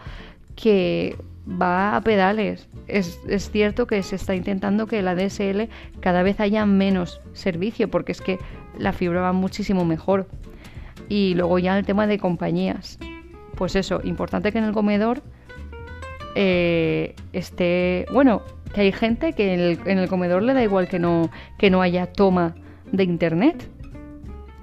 que 0.55 1.17
va 1.49 1.97
a 1.97 2.01
pedales. 2.01 2.69
Es, 2.87 3.19
es, 3.29 3.51
cierto 3.51 3.87
que 3.87 4.03
se 4.03 4.17
está 4.17 4.35
intentando 4.35 4.87
que 4.87 5.03
la 5.03 5.15
DSL 5.15 5.69
cada 6.01 6.23
vez 6.23 6.41
haya 6.41 6.67
menos 6.67 7.21
servicio, 7.33 7.91
porque 7.91 8.13
es 8.13 8.21
que 8.21 8.39
la 8.79 8.93
fibra 8.93 9.21
va 9.21 9.33
muchísimo 9.33 9.85
mejor. 9.85 10.29
Y 11.09 11.35
luego 11.35 11.59
ya 11.59 11.77
el 11.77 11.85
tema 11.85 12.07
de 12.07 12.19
compañías. 12.19 12.99
Pues 13.57 13.77
eso, 13.77 14.01
importante 14.05 14.53
que 14.53 14.59
en 14.59 14.65
el 14.65 14.73
comedor 14.73 15.23
eh, 16.35 17.15
esté... 17.33 18.07
Bueno, 18.13 18.43
que 18.73 18.83
hay 18.83 18.93
gente 18.93 19.33
que 19.33 19.55
en 19.55 19.61
el, 19.61 19.79
en 19.87 19.99
el 19.99 20.09
comedor 20.09 20.43
le 20.43 20.55
da 20.55 20.63
igual 20.63 20.89
que 20.89 20.99
no, 20.99 21.31
que 21.59 21.71
no 21.71 21.83
haya 21.83 22.07
toma 22.07 22.55
de 22.91 23.05
internet 23.05 23.69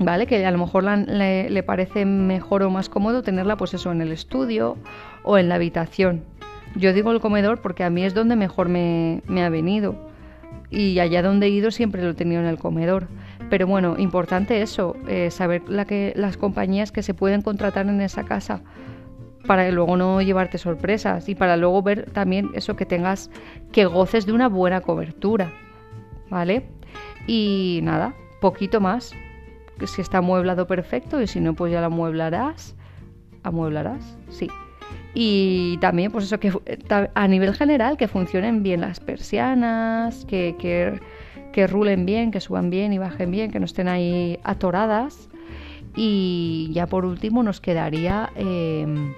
¿vale? 0.03 0.25
Que 0.25 0.45
a 0.45 0.51
lo 0.51 0.57
mejor 0.57 0.83
le, 0.83 1.63
parece 1.63 2.05
mejor 2.05 2.63
o 2.63 2.69
más 2.69 2.89
cómodo 2.89 3.21
tenerla 3.21 3.55
pues 3.55 3.73
eso 3.73 3.91
en 3.91 4.01
el 4.01 4.11
estudio 4.11 4.77
o 5.23 5.37
en 5.37 5.49
la 5.49 5.55
habitación. 5.55 6.23
Yo 6.75 6.93
digo 6.93 7.11
el 7.11 7.19
comedor 7.19 7.61
porque 7.61 7.83
a 7.83 7.89
mí 7.89 8.03
es 8.03 8.13
donde 8.13 8.35
mejor 8.35 8.69
me, 8.69 9.21
ha 9.37 9.49
venido 9.49 9.95
y 10.69 10.99
allá 10.99 11.21
donde 11.21 11.47
he 11.47 11.49
ido 11.49 11.69
siempre 11.69 12.01
lo 12.01 12.11
he 12.11 12.13
tenido 12.13 12.41
en 12.41 12.47
el 12.47 12.57
comedor. 12.57 13.07
Pero 13.49 13.67
bueno, 13.67 13.95
importante 13.97 14.61
eso, 14.61 14.95
eh, 15.07 15.29
saber 15.29 15.63
la 15.67 15.85
que, 15.85 16.13
las 16.15 16.37
compañías 16.37 16.91
que 16.91 17.03
se 17.03 17.13
pueden 17.13 17.41
contratar 17.41 17.87
en 17.87 17.99
esa 17.99 18.23
casa 18.23 18.61
para 19.45 19.69
luego 19.71 19.97
no 19.97 20.21
llevarte 20.21 20.57
sorpresas 20.57 21.27
y 21.27 21.35
para 21.35 21.57
luego 21.57 21.81
ver 21.81 22.09
también 22.11 22.51
eso 22.53 22.75
que 22.75 22.85
tengas, 22.85 23.29
que 23.73 23.85
goces 23.85 24.25
de 24.25 24.31
una 24.31 24.47
buena 24.47 24.79
cobertura, 24.79 25.51
¿vale? 26.29 26.69
Y 27.27 27.81
nada, 27.83 28.13
poquito 28.39 28.79
más 28.79 29.13
si 29.87 30.01
está 30.01 30.19
amueblado 30.19 30.67
perfecto 30.67 31.21
y 31.21 31.27
si 31.27 31.39
no, 31.39 31.53
pues 31.53 31.71
ya 31.71 31.79
lo 31.79 31.87
amueblarás. 31.87 32.75
¿Amueblarás? 33.43 34.17
Sí. 34.29 34.49
Y 35.13 35.77
también, 35.77 36.11
pues 36.11 36.25
eso, 36.25 36.39
que 36.39 36.51
a 37.13 37.27
nivel 37.27 37.53
general, 37.53 37.97
que 37.97 38.07
funcionen 38.07 38.63
bien 38.63 38.81
las 38.81 38.99
persianas, 38.99 40.25
que, 40.25 40.55
que, 41.53 41.67
rulen 41.67 42.05
bien, 42.05 42.31
que 42.31 42.39
suban 42.39 42.69
bien 42.69 42.93
y 42.93 42.97
bajen 42.97 43.31
bien, 43.31 43.51
que 43.51 43.59
no 43.59 43.65
estén 43.65 43.87
ahí 43.87 44.39
atoradas. 44.43 45.29
Y 45.95 46.69
ya 46.73 46.87
por 46.87 47.03
último 47.03 47.43
nos 47.43 47.59
quedaría 47.59 48.31
em, 48.35 49.13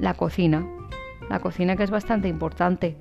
la 0.00 0.14
cocina. 0.14 0.66
La 1.30 1.38
cocina 1.38 1.76
que 1.76 1.84
es 1.84 1.90
bastante 1.90 2.26
importante. 2.26 2.96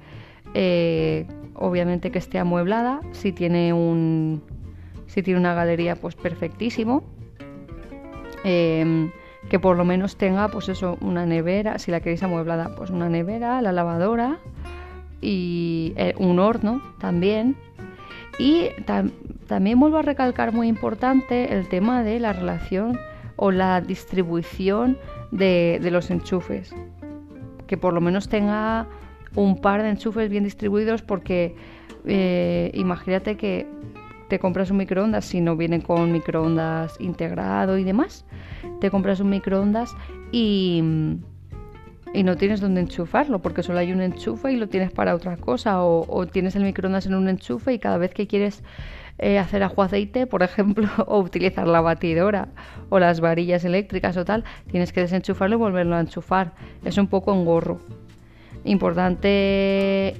Eh, 0.53 1.25
obviamente 1.55 2.11
que 2.11 2.19
esté 2.19 2.37
amueblada, 2.37 2.99
si 3.11 3.31
tiene 3.31 3.73
un, 3.73 4.43
si 5.15 5.23
tiene 5.23 5.39
una 5.39 5.53
galería, 5.53 5.95
pues 5.95 6.15
perfectísimo. 6.15 7.03
Em, 8.43 9.11
que 9.49 9.59
por 9.59 9.77
lo 9.77 9.85
menos 9.85 10.17
tenga, 10.17 10.49
pues 10.49 10.67
eso, 10.69 10.97
una 10.99 11.25
nevera, 11.25 11.79
si 11.79 11.89
la 11.89 12.01
queréis 12.01 12.21
amueblada, 12.21 12.75
pues 12.75 12.89
una 12.89 13.09
nevera, 13.09 13.61
la 13.61 13.71
lavadora 13.71 14.39
y 15.21 15.93
eh, 15.95 16.15
un 16.17 16.39
horno 16.39 16.81
también. 16.99 17.55
Y 18.37 18.69
también 19.47 19.79
vuelvo 19.79 19.97
a 19.97 20.01
recalcar 20.01 20.51
muy 20.51 20.67
importante 20.67 21.53
el 21.53 21.69
tema 21.69 22.03
de 22.03 22.19
la 22.19 22.33
relación 22.33 22.99
o 23.37 23.51
la 23.51 23.79
distribución 23.79 24.97
de, 25.31 25.79
los 25.91 26.11
enchufes. 26.11 26.75
Que 27.67 27.77
por 27.77 27.93
lo 27.93 28.01
menos 28.01 28.27
tenga 28.27 28.87
un 29.35 29.61
par 29.61 29.81
de 29.81 29.89
enchufes 29.89 30.29
bien 30.29 30.43
distribuidos 30.43 31.01
porque 31.01 31.55
eh, 32.05 32.71
imagínate 32.73 33.37
que 33.37 33.65
te 34.27 34.39
compras 34.39 34.71
un 34.71 34.77
microondas 34.77 35.25
si 35.25 35.41
no 35.41 35.55
viene 35.55 35.81
con 35.81 36.11
microondas 36.11 36.99
integrado 36.99 37.77
y 37.77 37.83
demás. 37.83 38.25
Te 38.81 38.89
compras 38.89 39.19
un 39.19 39.29
microondas 39.29 39.95
y, 40.31 40.81
y 42.13 42.23
no 42.23 42.35
tienes 42.35 42.61
dónde 42.61 42.81
enchufarlo 42.81 43.39
porque 43.39 43.63
solo 43.63 43.79
hay 43.79 43.91
un 43.91 44.01
enchufe 44.01 44.51
y 44.51 44.57
lo 44.57 44.67
tienes 44.67 44.91
para 44.91 45.13
otra 45.15 45.37
cosa. 45.37 45.83
O, 45.83 46.27
tienes 46.27 46.55
el 46.55 46.63
microondas 46.63 47.05
en 47.05 47.15
un 47.15 47.29
enchufe 47.29 47.73
y 47.73 47.79
cada 47.79 47.97
vez 47.97 48.13
que 48.13 48.27
quieres 48.27 48.63
eh, 49.17 49.37
hacer 49.37 49.63
ajo 49.63 49.83
aceite, 49.83 50.27
por 50.27 50.43
ejemplo, 50.43 50.89
o 51.07 51.19
utilizar 51.19 51.67
la 51.67 51.81
batidora 51.81 52.49
o 52.89 52.99
las 52.99 53.19
varillas 53.19 53.63
eléctricas 53.63 54.17
o 54.17 54.25
tal, 54.25 54.43
tienes 54.71 54.91
que 54.91 55.01
desenchufarlo 55.01 55.55
y 55.55 55.59
volverlo 55.59 55.95
a 55.95 56.01
enchufar. 56.01 56.53
Es 56.83 56.97
un 56.97 57.07
poco 57.07 57.33
engorro. 57.33 57.79
Importante 58.65 59.27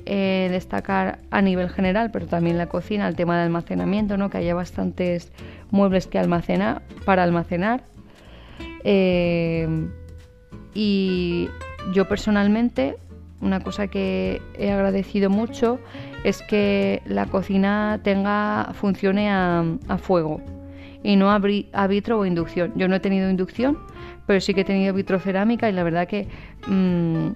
eh, 0.06 0.48
destacar 0.52 1.18
a 1.32 1.42
nivel 1.42 1.70
general, 1.70 2.12
pero 2.12 2.28
también 2.28 2.60
la 2.60 2.68
cocina, 2.68 3.08
el 3.08 3.16
tema 3.16 3.38
de 3.38 3.44
almacenamiento, 3.44 4.18
¿no? 4.18 4.30
que 4.30 4.38
haya 4.38 4.54
bastantes 4.54 5.32
muebles 5.72 6.06
que 6.06 6.20
almacena, 6.20 6.84
para 7.06 7.24
almacenar. 7.24 7.84
Eh, 8.84 9.68
y 10.76 11.50
yo 11.92 12.08
personalmente, 12.08 12.98
una 13.42 13.62
cosa 13.62 13.88
que 13.88 14.42
he 14.60 14.72
agradecido 14.72 15.32
mucho 15.32 15.80
es 16.24 16.44
que 16.44 17.02
la 17.06 17.26
cocina 17.26 18.00
tenga 18.04 18.74
funcione 18.74 19.32
a, 19.32 19.64
fuego 19.98 20.42
y 21.02 21.16
no 21.16 21.32
a, 21.32 21.40
vitro 21.88 22.20
o 22.20 22.26
inducción. 22.28 22.74
Yo 22.76 22.88
no 22.88 22.96
he 22.96 23.00
tenido 23.00 23.28
inducción, 23.30 23.80
pero 24.28 24.40
sí 24.40 24.54
que 24.54 24.62
he 24.62 24.66
tenido 24.66 24.94
vitrocerámica 24.94 25.68
y 25.68 25.72
la 25.72 25.84
verdad 25.84 26.08
que 26.08 26.28
mm, 26.68 27.30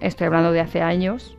estoy 0.00 0.26
hablando 0.26 0.52
de 0.52 0.60
hace 0.60 0.82
años, 0.82 1.36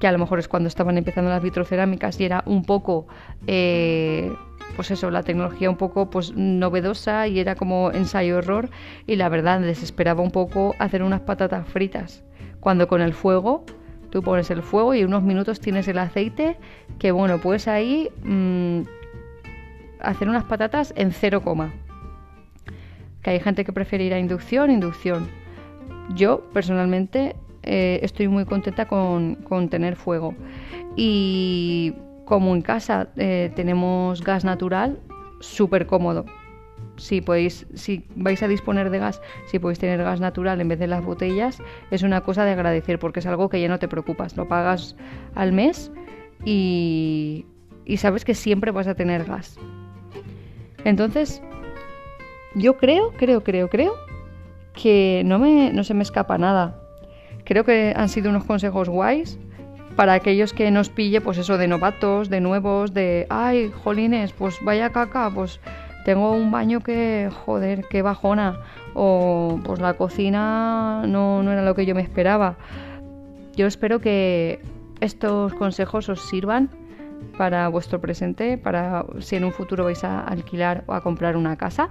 que 0.00 0.06
a 0.06 0.12
lo 0.12 0.18
mejor 0.18 0.38
es 0.38 0.48
cuando 0.48 0.68
estaban 0.68 0.98
empezando 0.98 1.30
las 1.30 1.42
vitrocerámicas 1.42 2.20
y 2.20 2.24
era 2.24 2.42
un 2.46 2.64
poco, 2.64 3.06
eh, 3.46 4.32
pues 4.76 4.90
eso, 4.90 5.10
la 5.10 5.22
tecnología 5.22 5.70
un 5.70 5.76
poco 5.76 6.10
pues 6.10 6.32
novedosa 6.36 7.28
y 7.28 7.40
era 7.40 7.54
como 7.54 7.90
ensayo-error 7.92 8.68
y 9.06 9.16
la 9.16 9.28
verdad 9.28 9.60
desesperaba 9.60 10.22
un 10.22 10.30
poco 10.30 10.74
hacer 10.78 11.02
unas 11.02 11.20
patatas 11.20 11.66
fritas, 11.66 12.24
cuando 12.60 12.88
con 12.88 13.00
el 13.00 13.14
fuego 13.14 13.64
tú 14.10 14.22
pones 14.22 14.50
el 14.50 14.62
fuego 14.62 14.94
y 14.94 15.04
unos 15.04 15.22
minutos 15.22 15.60
tienes 15.60 15.88
el 15.88 15.98
aceite 15.98 16.56
que 16.98 17.10
bueno, 17.10 17.38
pues 17.38 17.68
ahí 17.68 18.10
mm, 18.22 18.82
hacer 20.00 20.28
unas 20.28 20.44
patatas 20.44 20.92
en 20.96 21.12
cero 21.12 21.42
coma. 21.42 21.72
Que 23.22 23.30
hay 23.30 23.40
gente 23.40 23.64
que 23.64 23.72
prefiere 23.72 24.04
ir 24.04 24.14
a 24.14 24.18
inducción, 24.18 24.70
inducción. 24.70 25.28
Yo 26.14 26.48
personalmente 26.52 27.34
eh, 27.66 28.00
estoy 28.02 28.28
muy 28.28 28.44
contenta 28.44 28.86
con, 28.86 29.68
tener 29.68 29.96
fuego. 29.96 30.34
Y 30.96 31.94
como 32.24 32.54
en 32.54 32.62
casa 32.62 33.08
eh, 33.16 33.52
tenemos 33.54 34.22
gas 34.22 34.44
natural, 34.44 34.98
súper 35.40 35.86
cómodo. 35.86 36.24
Si 36.96 37.20
podéis, 37.20 37.66
si 37.74 38.06
vais 38.16 38.42
a 38.42 38.48
disponer 38.48 38.88
de 38.88 38.98
gas, 38.98 39.20
si 39.46 39.58
podéis 39.58 39.78
tener 39.78 40.02
gas 40.02 40.20
natural 40.20 40.60
en 40.60 40.68
vez 40.68 40.78
de 40.78 40.86
las 40.86 41.04
botellas, 41.04 41.58
es 41.90 42.02
una 42.02 42.22
cosa 42.22 42.44
de 42.44 42.52
agradecer 42.52 42.98
porque 42.98 43.20
es 43.20 43.26
algo 43.26 43.50
que 43.50 43.60
ya 43.60 43.68
no 43.68 43.78
te 43.78 43.88
preocupas. 43.88 44.36
Lo 44.36 44.48
pagas 44.48 44.96
al 45.34 45.52
mes 45.52 45.92
y, 46.44 47.44
y 47.84 47.98
sabes 47.98 48.24
que 48.24 48.34
siempre 48.34 48.70
vas 48.70 48.86
a 48.86 48.94
tener 48.94 49.24
gas. 49.24 49.58
Entonces, 50.84 51.42
yo 52.54 52.78
creo, 52.78 53.12
creo, 53.18 53.42
creo, 53.42 53.68
creo 53.68 53.94
que 54.72 55.22
no, 55.24 55.38
me, 55.38 55.72
no 55.72 55.84
se 55.84 55.94
me 55.94 56.02
escapa 56.02 56.38
nada. 56.38 56.80
Creo 57.46 57.64
que 57.64 57.94
han 57.96 58.08
sido 58.08 58.30
unos 58.30 58.44
consejos 58.44 58.88
guays 58.88 59.38
para 59.94 60.14
aquellos 60.14 60.52
que 60.52 60.70
nos 60.72 60.90
pille, 60.90 61.20
pues 61.20 61.38
eso, 61.38 61.56
de 61.56 61.68
novatos, 61.68 62.28
de 62.28 62.40
nuevos, 62.40 62.92
de, 62.92 63.26
ay, 63.30 63.72
jolines, 63.84 64.32
pues 64.32 64.58
vaya 64.62 64.90
caca, 64.90 65.30
pues 65.30 65.60
tengo 66.04 66.32
un 66.32 66.50
baño 66.50 66.80
que, 66.80 67.30
joder, 67.44 67.84
qué 67.88 68.02
bajona, 68.02 68.58
o 68.94 69.60
pues 69.64 69.80
la 69.80 69.94
cocina 69.94 71.04
no, 71.06 71.42
no 71.44 71.52
era 71.52 71.62
lo 71.62 71.76
que 71.76 71.86
yo 71.86 71.94
me 71.94 72.02
esperaba. 72.02 72.56
Yo 73.54 73.68
espero 73.68 74.00
que 74.00 74.60
estos 75.00 75.54
consejos 75.54 76.08
os 76.08 76.20
sirvan 76.28 76.68
para 77.38 77.68
vuestro 77.68 78.00
presente, 78.00 78.58
para 78.58 79.06
si 79.20 79.36
en 79.36 79.44
un 79.44 79.52
futuro 79.52 79.84
vais 79.84 80.02
a 80.02 80.20
alquilar 80.20 80.82
o 80.86 80.94
a 80.94 81.00
comprar 81.00 81.36
una 81.36 81.56
casa. 81.56 81.90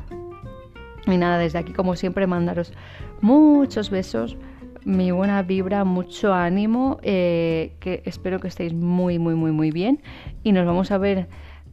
Y 1.07 1.17
nada, 1.17 1.37
desde 1.37 1.59
aquí 1.59 1.71
como 1.71 1.95
siempre 1.95 2.27
mandaros 2.27 2.73
muchos 3.21 3.89
besos 3.89 4.37
mi 4.85 5.11
buena 5.11 5.41
vibra, 5.41 5.83
mucho 5.83 6.33
ánimo, 6.33 6.99
eh, 7.01 7.75
que 7.79 8.03
espero 8.05 8.39
que 8.39 8.47
estéis 8.47 8.73
muy, 8.73 9.19
muy, 9.19 9.33
muy, 9.33 9.51
muy 9.51 9.71
bien 9.71 10.01
y 10.43 10.51
nos 10.51 10.65
vamos 10.65 10.91
a 10.91 10.97
ver 10.99 11.27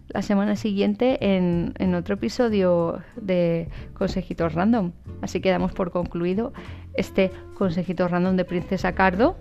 la 0.09 0.23
semana 0.23 0.57
siguiente 0.57 1.37
en, 1.37 1.75
en 1.79 1.95
otro 1.95 2.15
episodio 2.15 3.01
de 3.17 3.69
Consejitos 3.95 4.55
Random. 4.55 4.93
Así 5.21 5.41
que 5.41 5.51
damos 5.51 5.73
por 5.73 5.91
concluido 5.91 6.53
este 6.95 7.31
Consejito 7.55 8.09
Random 8.09 8.37
de 8.37 8.45
Princesa 8.45 8.95
Cardo 8.95 9.37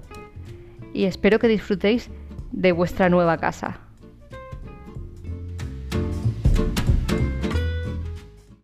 y 0.93 1.05
espero 1.05 1.39
que 1.39 1.47
disfrutéis 1.47 2.11
de 2.51 2.73
vuestra 2.73 3.09
nueva 3.09 3.37
casa. 3.37 3.79